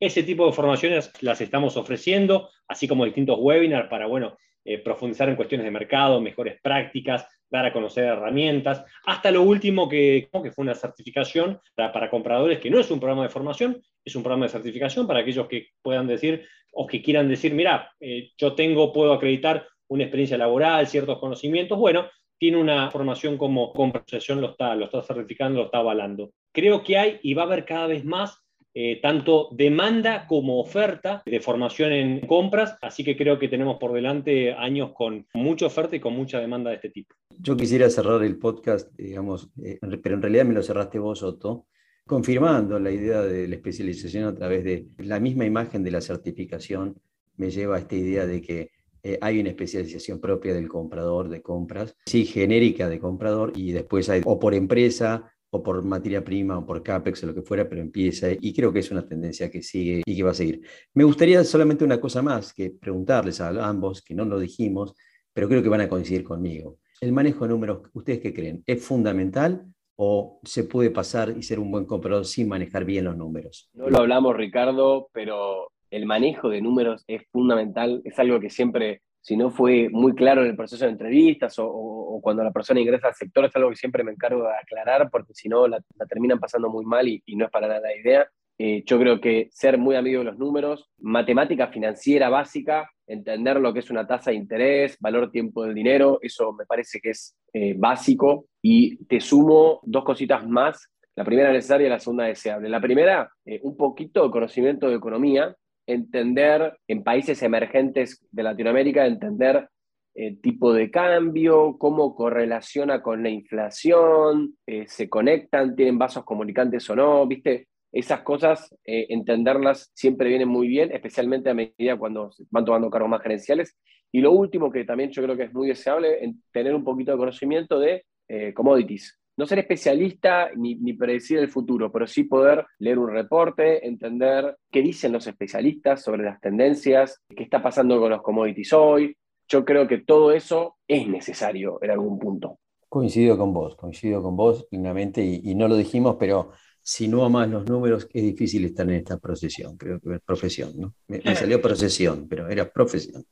Ese 0.00 0.22
tipo 0.22 0.46
de 0.46 0.52
formaciones 0.52 1.12
las 1.22 1.40
estamos 1.40 1.76
ofreciendo, 1.76 2.50
así 2.68 2.88
como 2.88 3.04
distintos 3.04 3.38
webinars 3.38 3.88
para, 3.88 4.06
bueno, 4.06 4.36
eh, 4.64 4.78
profundizar 4.78 5.28
en 5.28 5.36
cuestiones 5.36 5.64
de 5.64 5.70
mercado, 5.70 6.20
mejores 6.20 6.58
prácticas, 6.62 7.26
dar 7.50 7.66
a 7.66 7.72
conocer 7.72 8.04
herramientas, 8.04 8.84
hasta 9.04 9.30
lo 9.30 9.42
último 9.42 9.88
que, 9.88 10.28
que 10.42 10.50
fue 10.50 10.62
una 10.62 10.74
certificación 10.74 11.60
para, 11.74 11.92
para, 11.92 12.10
compradores, 12.10 12.58
que 12.58 12.70
no 12.70 12.80
es 12.80 12.90
un 12.90 12.98
programa 12.98 13.22
de 13.22 13.28
formación, 13.28 13.82
es 14.04 14.16
un 14.16 14.22
programa 14.22 14.46
de 14.46 14.52
certificación 14.52 15.06
para 15.06 15.20
aquellos 15.20 15.46
que 15.48 15.68
puedan 15.82 16.06
decir 16.06 16.46
o 16.72 16.86
que 16.86 17.02
quieran 17.02 17.28
decir, 17.28 17.54
mira, 17.54 17.92
eh, 18.00 18.30
yo 18.36 18.54
tengo, 18.54 18.92
puedo 18.92 19.12
acreditar 19.12 19.66
una 19.88 20.04
experiencia 20.04 20.38
laboral, 20.38 20.86
ciertos 20.86 21.18
conocimientos, 21.18 21.78
bueno, 21.78 22.08
tiene 22.38 22.56
una 22.56 22.90
formación 22.90 23.38
como 23.38 23.72
compensación, 23.72 24.40
lo 24.40 24.50
está, 24.50 24.74
lo 24.74 24.86
está 24.86 25.02
certificando, 25.02 25.60
lo 25.60 25.66
está 25.66 25.78
avalando. 25.78 26.32
Creo 26.52 26.82
que 26.82 26.98
hay 26.98 27.20
y 27.22 27.34
va 27.34 27.42
a 27.42 27.46
haber 27.46 27.64
cada 27.64 27.86
vez 27.86 28.04
más 28.04 28.43
eh, 28.76 29.00
tanto 29.00 29.50
demanda 29.52 30.26
como 30.26 30.58
oferta 30.58 31.22
de 31.24 31.38
formación 31.38 31.92
en 31.92 32.26
compras, 32.26 32.76
así 32.82 33.04
que 33.04 33.16
creo 33.16 33.38
que 33.38 33.48
tenemos 33.48 33.78
por 33.78 33.92
delante 33.92 34.52
años 34.52 34.90
con 34.92 35.26
mucha 35.32 35.66
oferta 35.66 35.94
y 35.94 36.00
con 36.00 36.14
mucha 36.14 36.40
demanda 36.40 36.70
de 36.70 36.76
este 36.76 36.90
tipo. 36.90 37.14
Yo 37.38 37.56
quisiera 37.56 37.88
cerrar 37.88 38.22
el 38.24 38.36
podcast, 38.36 38.92
digamos, 38.96 39.48
eh, 39.62 39.78
pero 40.02 40.16
en 40.16 40.22
realidad 40.22 40.44
me 40.44 40.54
lo 40.54 40.62
cerraste 40.62 40.98
vos, 40.98 41.22
Otto, 41.22 41.66
confirmando 42.04 42.78
la 42.80 42.90
idea 42.90 43.22
de 43.22 43.46
la 43.46 43.54
especialización 43.54 44.24
a 44.24 44.34
través 44.34 44.64
de 44.64 44.88
la 44.98 45.20
misma 45.20 45.44
imagen 45.44 45.84
de 45.84 45.92
la 45.92 46.00
certificación, 46.00 47.00
me 47.36 47.50
lleva 47.50 47.76
a 47.76 47.78
esta 47.78 47.94
idea 47.94 48.26
de 48.26 48.42
que 48.42 48.70
eh, 49.04 49.18
hay 49.20 49.38
una 49.38 49.50
especialización 49.50 50.18
propia 50.18 50.54
del 50.54 50.66
comprador 50.66 51.28
de 51.28 51.42
compras, 51.42 51.94
sí, 52.06 52.24
genérica 52.24 52.88
de 52.88 52.98
comprador, 52.98 53.52
y 53.54 53.72
después 53.72 54.08
hay 54.08 54.22
o 54.24 54.38
por 54.38 54.54
empresa 54.54 55.30
o 55.54 55.62
por 55.62 55.84
materia 55.84 56.24
prima 56.24 56.58
o 56.58 56.66
por 56.66 56.82
CAPEX 56.82 57.22
o 57.22 57.26
lo 57.28 57.34
que 57.34 57.42
fuera, 57.42 57.68
pero 57.68 57.80
empieza 57.80 58.26
y 58.32 58.52
creo 58.52 58.72
que 58.72 58.80
es 58.80 58.90
una 58.90 59.06
tendencia 59.06 59.48
que 59.52 59.62
sigue 59.62 60.02
y 60.04 60.16
que 60.16 60.22
va 60.24 60.32
a 60.32 60.34
seguir. 60.34 60.62
Me 60.94 61.04
gustaría 61.04 61.44
solamente 61.44 61.84
una 61.84 62.00
cosa 62.00 62.22
más, 62.22 62.52
que 62.52 62.70
preguntarles 62.70 63.40
a 63.40 63.50
ambos, 63.64 64.02
que 64.02 64.14
no 64.14 64.24
lo 64.24 64.40
dijimos, 64.40 64.94
pero 65.32 65.48
creo 65.48 65.62
que 65.62 65.68
van 65.68 65.82
a 65.82 65.88
coincidir 65.88 66.24
conmigo. 66.24 66.78
El 67.00 67.12
manejo 67.12 67.44
de 67.44 67.50
números, 67.50 67.88
¿ustedes 67.92 68.18
qué 68.18 68.34
creen? 68.34 68.64
¿Es 68.66 68.84
fundamental 68.84 69.64
o 69.94 70.40
se 70.42 70.64
puede 70.64 70.90
pasar 70.90 71.32
y 71.38 71.44
ser 71.44 71.60
un 71.60 71.70
buen 71.70 71.84
comprador 71.84 72.24
sin 72.24 72.48
manejar 72.48 72.84
bien 72.84 73.04
los 73.04 73.16
números? 73.16 73.70
No 73.74 73.88
lo 73.88 73.98
hablamos, 73.98 74.36
Ricardo, 74.36 75.08
pero 75.12 75.70
el 75.90 76.04
manejo 76.04 76.48
de 76.48 76.62
números 76.62 77.04
es 77.06 77.22
fundamental, 77.30 78.02
es 78.04 78.18
algo 78.18 78.40
que 78.40 78.50
siempre, 78.50 79.02
si 79.24 79.38
no 79.38 79.50
fue 79.50 79.88
muy 79.90 80.14
claro 80.14 80.42
en 80.42 80.48
el 80.48 80.56
proceso 80.56 80.84
de 80.84 80.90
entrevistas 80.90 81.54
o, 81.58 82.20
cuando 82.22 82.44
la 82.44 82.52
persona 82.52 82.80
ingresa 82.80 83.08
al 83.08 83.14
sector, 83.14 83.46
es 83.46 83.56
algo 83.56 83.70
que 83.70 83.76
siempre 83.76 84.04
me 84.04 84.12
encargo 84.12 84.42
de 84.42 84.52
aclarar, 84.54 85.08
porque 85.10 85.32
si 85.32 85.48
no 85.48 85.66
la, 85.66 85.82
terminan 86.10 86.38
pasando 86.38 86.68
muy 86.68 86.84
mal 86.84 87.08
y, 87.08 87.22
no 87.34 87.46
es 87.46 87.50
para 87.50 87.66
nada 87.66 87.80
la 87.80 87.96
idea. 87.96 88.28
Eh, 88.58 88.82
yo 88.84 88.98
creo 88.98 89.22
que 89.22 89.48
ser 89.50 89.78
muy 89.78 89.96
amigo 89.96 90.18
de 90.18 90.26
los 90.26 90.38
números, 90.38 90.90
matemática 90.98 91.68
financiera 91.68 92.28
básica, 92.28 92.90
entender 93.06 93.58
lo 93.60 93.72
que 93.72 93.78
es 93.78 93.90
una 93.90 94.06
tasa 94.06 94.30
de 94.30 94.36
interés, 94.36 94.98
valor 95.00 95.30
tiempo 95.30 95.64
del 95.64 95.74
dinero, 95.74 96.18
eso 96.20 96.52
me 96.52 96.66
parece 96.66 97.00
que 97.00 97.10
es 97.10 97.34
eh, 97.54 97.74
básico. 97.78 98.44
Y 98.60 99.06
te 99.06 99.20
sumo 99.20 99.80
dos 99.84 100.04
cositas 100.04 100.46
más. 100.46 100.90
La 101.16 101.24
primera 101.24 101.50
necesaria 101.50 101.86
y 101.86 101.90
la 101.90 101.98
segunda 101.98 102.24
deseable. 102.24 102.68
La 102.68 102.80
primera, 102.80 103.30
eh, 103.46 103.58
un 103.62 103.74
poquito 103.74 104.22
de 104.22 104.30
conocimiento 104.30 104.88
de 104.88 104.96
economía, 104.96 105.56
entender 105.86 106.78
en 106.88 107.02
países 107.02 107.42
emergentes 107.42 108.26
de 108.30 108.42
Latinoamérica, 108.42 109.06
entender 109.06 109.68
el 110.14 110.40
tipo 110.40 110.72
de 110.72 110.90
cambio, 110.90 111.76
cómo 111.78 112.14
correlaciona 112.14 113.02
con 113.02 113.22
la 113.22 113.30
inflación, 113.30 114.56
se 114.86 115.08
conectan, 115.08 115.74
tienen 115.74 115.98
vasos 115.98 116.24
comunicantes 116.24 116.88
o 116.88 116.94
no, 116.94 117.26
¿viste? 117.26 117.66
esas 117.94 118.22
cosas, 118.22 118.74
eh, 118.84 119.06
entenderlas 119.10 119.90
siempre 119.94 120.28
viene 120.28 120.46
muy 120.46 120.66
bien, 120.66 120.90
especialmente 120.90 121.48
a 121.48 121.54
medida 121.54 121.96
cuando 121.96 122.30
van 122.50 122.64
tomando 122.64 122.90
cargos 122.90 123.08
más 123.08 123.22
gerenciales. 123.22 123.76
Y 124.10 124.20
lo 124.20 124.32
último 124.32 124.70
que 124.70 124.84
también 124.84 125.10
yo 125.10 125.22
creo 125.22 125.36
que 125.36 125.44
es 125.44 125.54
muy 125.54 125.68
deseable, 125.68 126.24
en 126.24 126.42
tener 126.52 126.74
un 126.74 126.82
poquito 126.82 127.12
de 127.12 127.18
conocimiento 127.18 127.78
de 127.78 128.04
eh, 128.28 128.52
commodities. 128.52 129.16
No 129.36 129.46
ser 129.46 129.58
especialista 129.58 130.50
ni, 130.56 130.76
ni, 130.76 130.92
predecir 130.92 131.38
el 131.38 131.48
futuro, 131.48 131.90
pero 131.90 132.06
sí 132.06 132.24
poder 132.24 132.64
leer 132.78 132.98
un 132.98 133.10
reporte, 133.10 133.86
entender 133.86 134.56
qué 134.70 134.80
dicen 134.80 135.12
los 135.12 135.26
especialistas 135.26 136.02
sobre 136.02 136.22
las 136.22 136.40
tendencias, 136.40 137.20
qué 137.28 137.42
está 137.42 137.62
pasando 137.62 137.98
con 137.98 138.10
los 138.10 138.22
commodities 138.22 138.72
hoy. 138.72 139.16
Yo 139.48 139.64
creo 139.64 139.88
que 139.88 139.98
todo 139.98 140.32
eso 140.32 140.76
es 140.86 141.06
necesario 141.08 141.78
en 141.82 141.90
algún 141.90 142.18
punto. 142.18 142.58
Coincido 142.88 143.36
con 143.36 143.52
vos, 143.52 143.76
coincido 143.76 144.22
con 144.22 144.36
vos 144.36 144.66
plenamente 144.70 145.22
y 145.22 145.54
no 145.54 145.66
lo 145.66 145.76
dijimos, 145.76 146.16
pero 146.18 146.52
si 146.86 147.08
no 147.08 147.24
amas 147.24 147.48
los 147.48 147.66
números, 147.66 148.06
es 148.12 148.22
difícil 148.22 148.66
estar 148.66 148.86
en 148.86 148.96
esta 148.96 149.16
procesión, 149.16 149.78
creo 149.78 149.98
que 149.98 150.16
es 150.16 150.20
profesión, 150.20 150.72
¿no? 150.76 150.94
Me, 151.08 151.34
salió 151.34 151.60
procesión, 151.60 152.28
pero 152.28 152.46
era 152.48 152.70
profesión. 152.70 153.24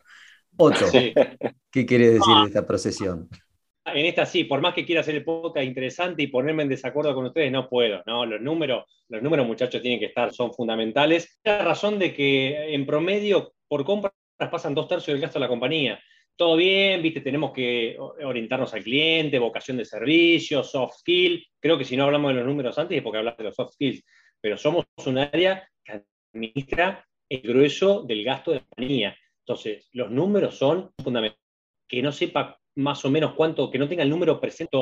Otro, 0.56 0.86
¿qué 0.90 1.86
quieres 1.86 2.14
decir 2.14 2.34
de 2.34 2.46
esta 2.46 2.66
procesión? 2.66 3.28
En 3.84 4.06
esta 4.06 4.24
sí, 4.26 4.44
por 4.44 4.60
más 4.60 4.74
que 4.74 4.84
quiera 4.84 5.00
hacer 5.00 5.16
el 5.16 5.24
podcast 5.24 5.66
interesante 5.66 6.22
y 6.22 6.28
ponerme 6.28 6.62
en 6.62 6.68
desacuerdo 6.68 7.14
con 7.14 7.26
ustedes, 7.26 7.50
no 7.50 7.68
puedo, 7.68 8.02
¿no? 8.06 8.24
Los 8.24 8.40
números, 8.40 8.84
los 9.08 9.22
números, 9.22 9.46
muchachos, 9.46 9.82
tienen 9.82 9.98
que 9.98 10.06
estar, 10.06 10.32
son 10.32 10.52
fundamentales. 10.52 11.40
La 11.42 11.58
razón 11.58 11.98
de 11.98 12.14
que 12.14 12.74
en 12.74 12.86
promedio, 12.86 13.54
por 13.66 13.84
compras, 13.84 14.12
pasan 14.38 14.74
dos 14.74 14.88
tercios 14.88 15.14
del 15.14 15.20
gasto 15.20 15.38
de 15.38 15.44
la 15.44 15.48
compañía 15.48 16.00
todo 16.36 16.56
bien, 16.56 17.02
viste, 17.02 17.20
tenemos 17.20 17.52
que 17.52 17.96
orientarnos 17.98 18.72
al 18.74 18.82
cliente, 18.82 19.38
vocación 19.38 19.76
de 19.76 19.84
servicio, 19.84 20.62
soft 20.62 20.98
skill. 20.98 21.46
Creo 21.60 21.78
que 21.78 21.84
si 21.84 21.96
no 21.96 22.04
hablamos 22.04 22.30
de 22.30 22.38
los 22.38 22.46
números 22.46 22.78
antes 22.78 22.96
es 22.96 23.02
porque 23.02 23.18
hablas 23.18 23.36
de 23.36 23.44
los 23.44 23.54
soft 23.54 23.74
skills, 23.74 24.02
pero 24.40 24.56
somos 24.56 24.86
un 25.06 25.18
área 25.18 25.68
que 25.84 26.02
administra 26.34 27.06
el 27.28 27.42
grueso 27.42 28.02
del 28.02 28.24
gasto 28.24 28.50
de 28.50 28.58
la 28.58 28.64
compañía. 28.64 29.16
Entonces, 29.46 29.88
los 29.92 30.10
números 30.10 30.56
son 30.56 30.90
fundamentales. 31.02 31.40
Que 31.86 32.00
no 32.00 32.10
sepa 32.10 32.58
más 32.76 33.04
o 33.04 33.10
menos 33.10 33.34
cuánto, 33.34 33.70
que 33.70 33.78
no 33.78 33.88
tenga 33.88 34.02
el 34.02 34.10
número 34.10 34.40
presente, 34.40 34.76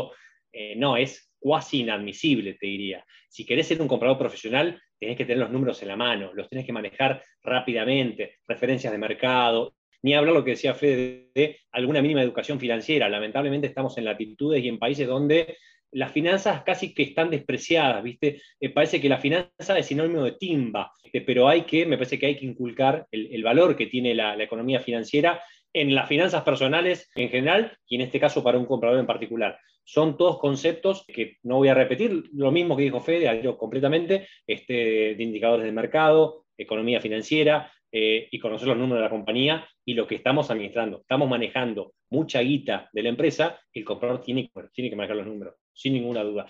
eh, 0.52 0.74
no, 0.76 0.96
es 0.96 1.32
cuasi 1.38 1.80
inadmisible, 1.80 2.54
te 2.54 2.66
diría. 2.66 3.04
Si 3.28 3.46
querés 3.46 3.66
ser 3.68 3.80
un 3.80 3.88
comprador 3.88 4.18
profesional, 4.18 4.80
tenés 4.98 5.16
que 5.16 5.24
tener 5.24 5.38
los 5.38 5.50
números 5.50 5.80
en 5.82 5.88
la 5.88 5.96
mano, 5.96 6.32
los 6.34 6.48
tenés 6.48 6.66
que 6.66 6.72
manejar 6.72 7.22
rápidamente, 7.42 8.38
referencias 8.46 8.92
de 8.92 8.98
mercado, 8.98 9.74
ni 10.02 10.14
hablar 10.14 10.34
lo 10.34 10.44
que 10.44 10.52
decía 10.52 10.74
Fede 10.74 11.30
de 11.34 11.58
alguna 11.72 12.02
mínima 12.02 12.22
educación 12.22 12.58
financiera. 12.58 13.08
Lamentablemente 13.08 13.66
estamos 13.66 13.96
en 13.98 14.04
latitudes 14.04 14.62
y 14.62 14.68
en 14.68 14.78
países 14.78 15.06
donde 15.06 15.56
las 15.92 16.12
finanzas 16.12 16.62
casi 16.62 16.94
que 16.94 17.02
están 17.02 17.30
despreciadas, 17.30 18.02
¿viste? 18.02 18.40
Eh, 18.60 18.70
parece 18.70 19.00
que 19.00 19.08
la 19.08 19.18
finanza 19.18 19.78
es 19.78 19.86
sinónimo 19.86 20.24
de 20.24 20.32
timba, 20.32 20.92
pero 21.26 21.48
hay 21.48 21.62
que, 21.62 21.84
me 21.84 21.96
parece 21.96 22.18
que 22.18 22.26
hay 22.26 22.36
que 22.36 22.46
inculcar 22.46 23.06
el, 23.10 23.42
valor 23.42 23.76
que 23.76 23.86
tiene 23.86 24.14
la, 24.14 24.40
economía 24.42 24.80
financiera 24.80 25.42
en 25.72 25.94
las 25.94 26.08
finanzas 26.08 26.42
personales 26.42 27.10
en 27.14 27.28
general 27.28 27.76
y 27.86 27.96
en 27.96 28.02
este 28.02 28.20
caso 28.20 28.42
para 28.42 28.58
un 28.58 28.66
comprador 28.66 28.98
en 28.98 29.06
particular. 29.06 29.58
Son 29.84 30.16
todos 30.16 30.38
conceptos 30.38 31.04
que 31.06 31.38
no 31.42 31.56
voy 31.56 31.68
a 31.68 31.74
repetir, 31.74 32.24
lo 32.32 32.52
mismo 32.52 32.76
que 32.76 32.84
dijo 32.84 33.00
Fede, 33.00 33.40
yo 33.42 33.56
completamente, 33.58 34.28
este, 34.46 35.14
de 35.14 35.22
indicadores 35.22 35.64
de 35.64 35.72
mercado, 35.72 36.44
economía 36.56 37.00
financiera, 37.00 37.72
eh, 37.92 38.28
y 38.30 38.38
conocer 38.38 38.68
los 38.68 38.76
números 38.76 38.98
de 38.98 39.04
la 39.04 39.10
compañía 39.10 39.66
y 39.84 39.94
lo 39.94 40.06
que 40.06 40.14
estamos 40.14 40.48
administrando. 40.48 41.00
Estamos 41.00 41.28
manejando 41.28 41.94
mucha 42.08 42.40
guita 42.40 42.88
de 42.92 43.02
la 43.02 43.08
empresa, 43.08 43.58
el 43.72 43.84
comprador 43.84 44.20
tiene, 44.20 44.48
tiene 44.72 44.90
que 44.90 44.94
manejar 44.94 45.16
los 45.16 45.26
números, 45.26 45.56
sin 45.72 45.94
ninguna 45.94 46.22
duda. 46.22 46.46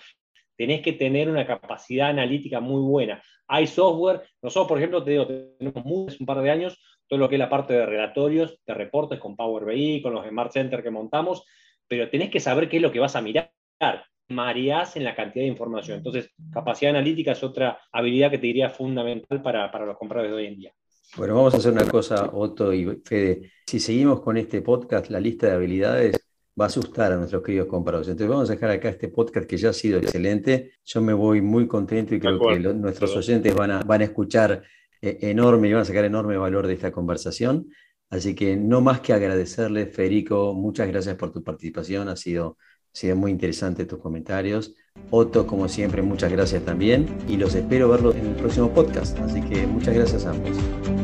Tenés 0.55 0.81
que 0.81 0.93
tener 0.93 1.27
una 1.27 1.47
capacidad 1.47 2.09
analítica 2.09 2.59
muy 2.59 2.81
buena. 2.81 3.23
Hay 3.47 3.65
software, 3.65 4.21
nosotros, 4.43 4.67
por 4.67 4.77
ejemplo, 4.77 5.03
te 5.03 5.11
digo, 5.11 5.25
tenemos 5.25 6.19
un 6.19 6.25
par 6.27 6.43
de 6.43 6.51
años 6.51 6.79
todo 7.11 7.19
lo 7.19 7.27
que 7.27 7.35
es 7.35 7.39
la 7.39 7.49
parte 7.49 7.73
de 7.73 7.85
relatorios, 7.85 8.57
de 8.65 8.73
reportes 8.73 9.19
con 9.19 9.35
Power 9.35 9.65
BI, 9.65 10.01
con 10.01 10.13
los 10.13 10.25
Smart 10.25 10.53
Center 10.53 10.81
que 10.81 10.91
montamos, 10.91 11.43
pero 11.85 12.09
tenés 12.09 12.29
que 12.29 12.39
saber 12.39 12.69
qué 12.69 12.77
es 12.77 12.81
lo 12.81 12.89
que 12.89 13.01
vas 13.01 13.17
a 13.17 13.21
mirar 13.21 13.51
mareás 14.29 14.95
en 14.95 15.03
la 15.03 15.13
cantidad 15.13 15.43
de 15.43 15.51
información. 15.51 15.97
Entonces, 15.97 16.29
capacidad 16.53 16.91
analítica 16.91 17.33
es 17.33 17.43
otra 17.43 17.77
habilidad 17.91 18.31
que 18.31 18.37
te 18.37 18.47
diría 18.47 18.69
fundamental 18.69 19.41
para, 19.41 19.69
para 19.69 19.85
los 19.85 19.97
compradores 19.97 20.31
de 20.31 20.37
hoy 20.37 20.45
en 20.45 20.55
día. 20.55 20.73
Bueno, 21.17 21.35
vamos 21.35 21.53
a 21.53 21.57
hacer 21.57 21.73
una 21.73 21.85
cosa, 21.85 22.29
Otto 22.31 22.71
y 22.71 23.01
Fede. 23.03 23.51
Si 23.67 23.81
seguimos 23.81 24.21
con 24.21 24.37
este 24.37 24.61
podcast, 24.61 25.09
la 25.09 25.19
lista 25.19 25.47
de 25.47 25.53
habilidades 25.55 26.25
va 26.57 26.63
a 26.63 26.67
asustar 26.67 27.11
a 27.11 27.17
nuestros 27.17 27.43
queridos 27.43 27.67
compradores. 27.67 28.07
Entonces 28.07 28.29
vamos 28.29 28.49
a 28.49 28.53
dejar 28.53 28.69
acá 28.69 28.87
este 28.87 29.09
podcast 29.09 29.45
que 29.45 29.57
ya 29.57 29.71
ha 29.71 29.73
sido 29.73 29.99
excelente. 29.99 30.75
Yo 30.85 31.01
me 31.01 31.11
voy 31.11 31.41
muy 31.41 31.67
contento 31.67 32.15
y 32.15 32.21
creo 32.21 32.39
que 32.39 32.59
nuestros 32.59 33.13
oyentes 33.17 33.53
van 33.53 33.71
a, 33.71 33.79
van 33.81 33.99
a 33.99 34.05
escuchar 34.05 34.63
enorme 35.01 35.69
y 35.69 35.73
van 35.73 35.81
a 35.81 35.85
sacar 35.85 36.05
enorme 36.05 36.37
valor 36.37 36.67
de 36.67 36.73
esta 36.73 36.91
conversación. 36.91 37.67
Así 38.09 38.35
que 38.35 38.57
no 38.57 38.81
más 38.81 38.99
que 38.99 39.13
agradecerle, 39.13 39.87
Federico, 39.87 40.53
muchas 40.53 40.87
gracias 40.87 41.15
por 41.15 41.31
tu 41.31 41.43
participación. 41.43 42.09
Ha 42.09 42.15
sido, 42.17 42.57
ha 42.59 42.97
sido 42.97 43.15
muy 43.15 43.31
interesante 43.31 43.85
tus 43.85 43.99
comentarios. 43.99 44.75
Otto, 45.09 45.47
como 45.47 45.69
siempre, 45.69 46.01
muchas 46.01 46.31
gracias 46.31 46.63
también 46.65 47.07
y 47.27 47.37
los 47.37 47.55
espero 47.55 47.89
verlos 47.89 48.15
en 48.15 48.27
el 48.27 48.35
próximo 48.35 48.73
podcast. 48.73 49.17
Así 49.19 49.41
que 49.41 49.65
muchas 49.65 49.95
gracias 49.95 50.25
a 50.25 50.31
ambos. 50.31 51.00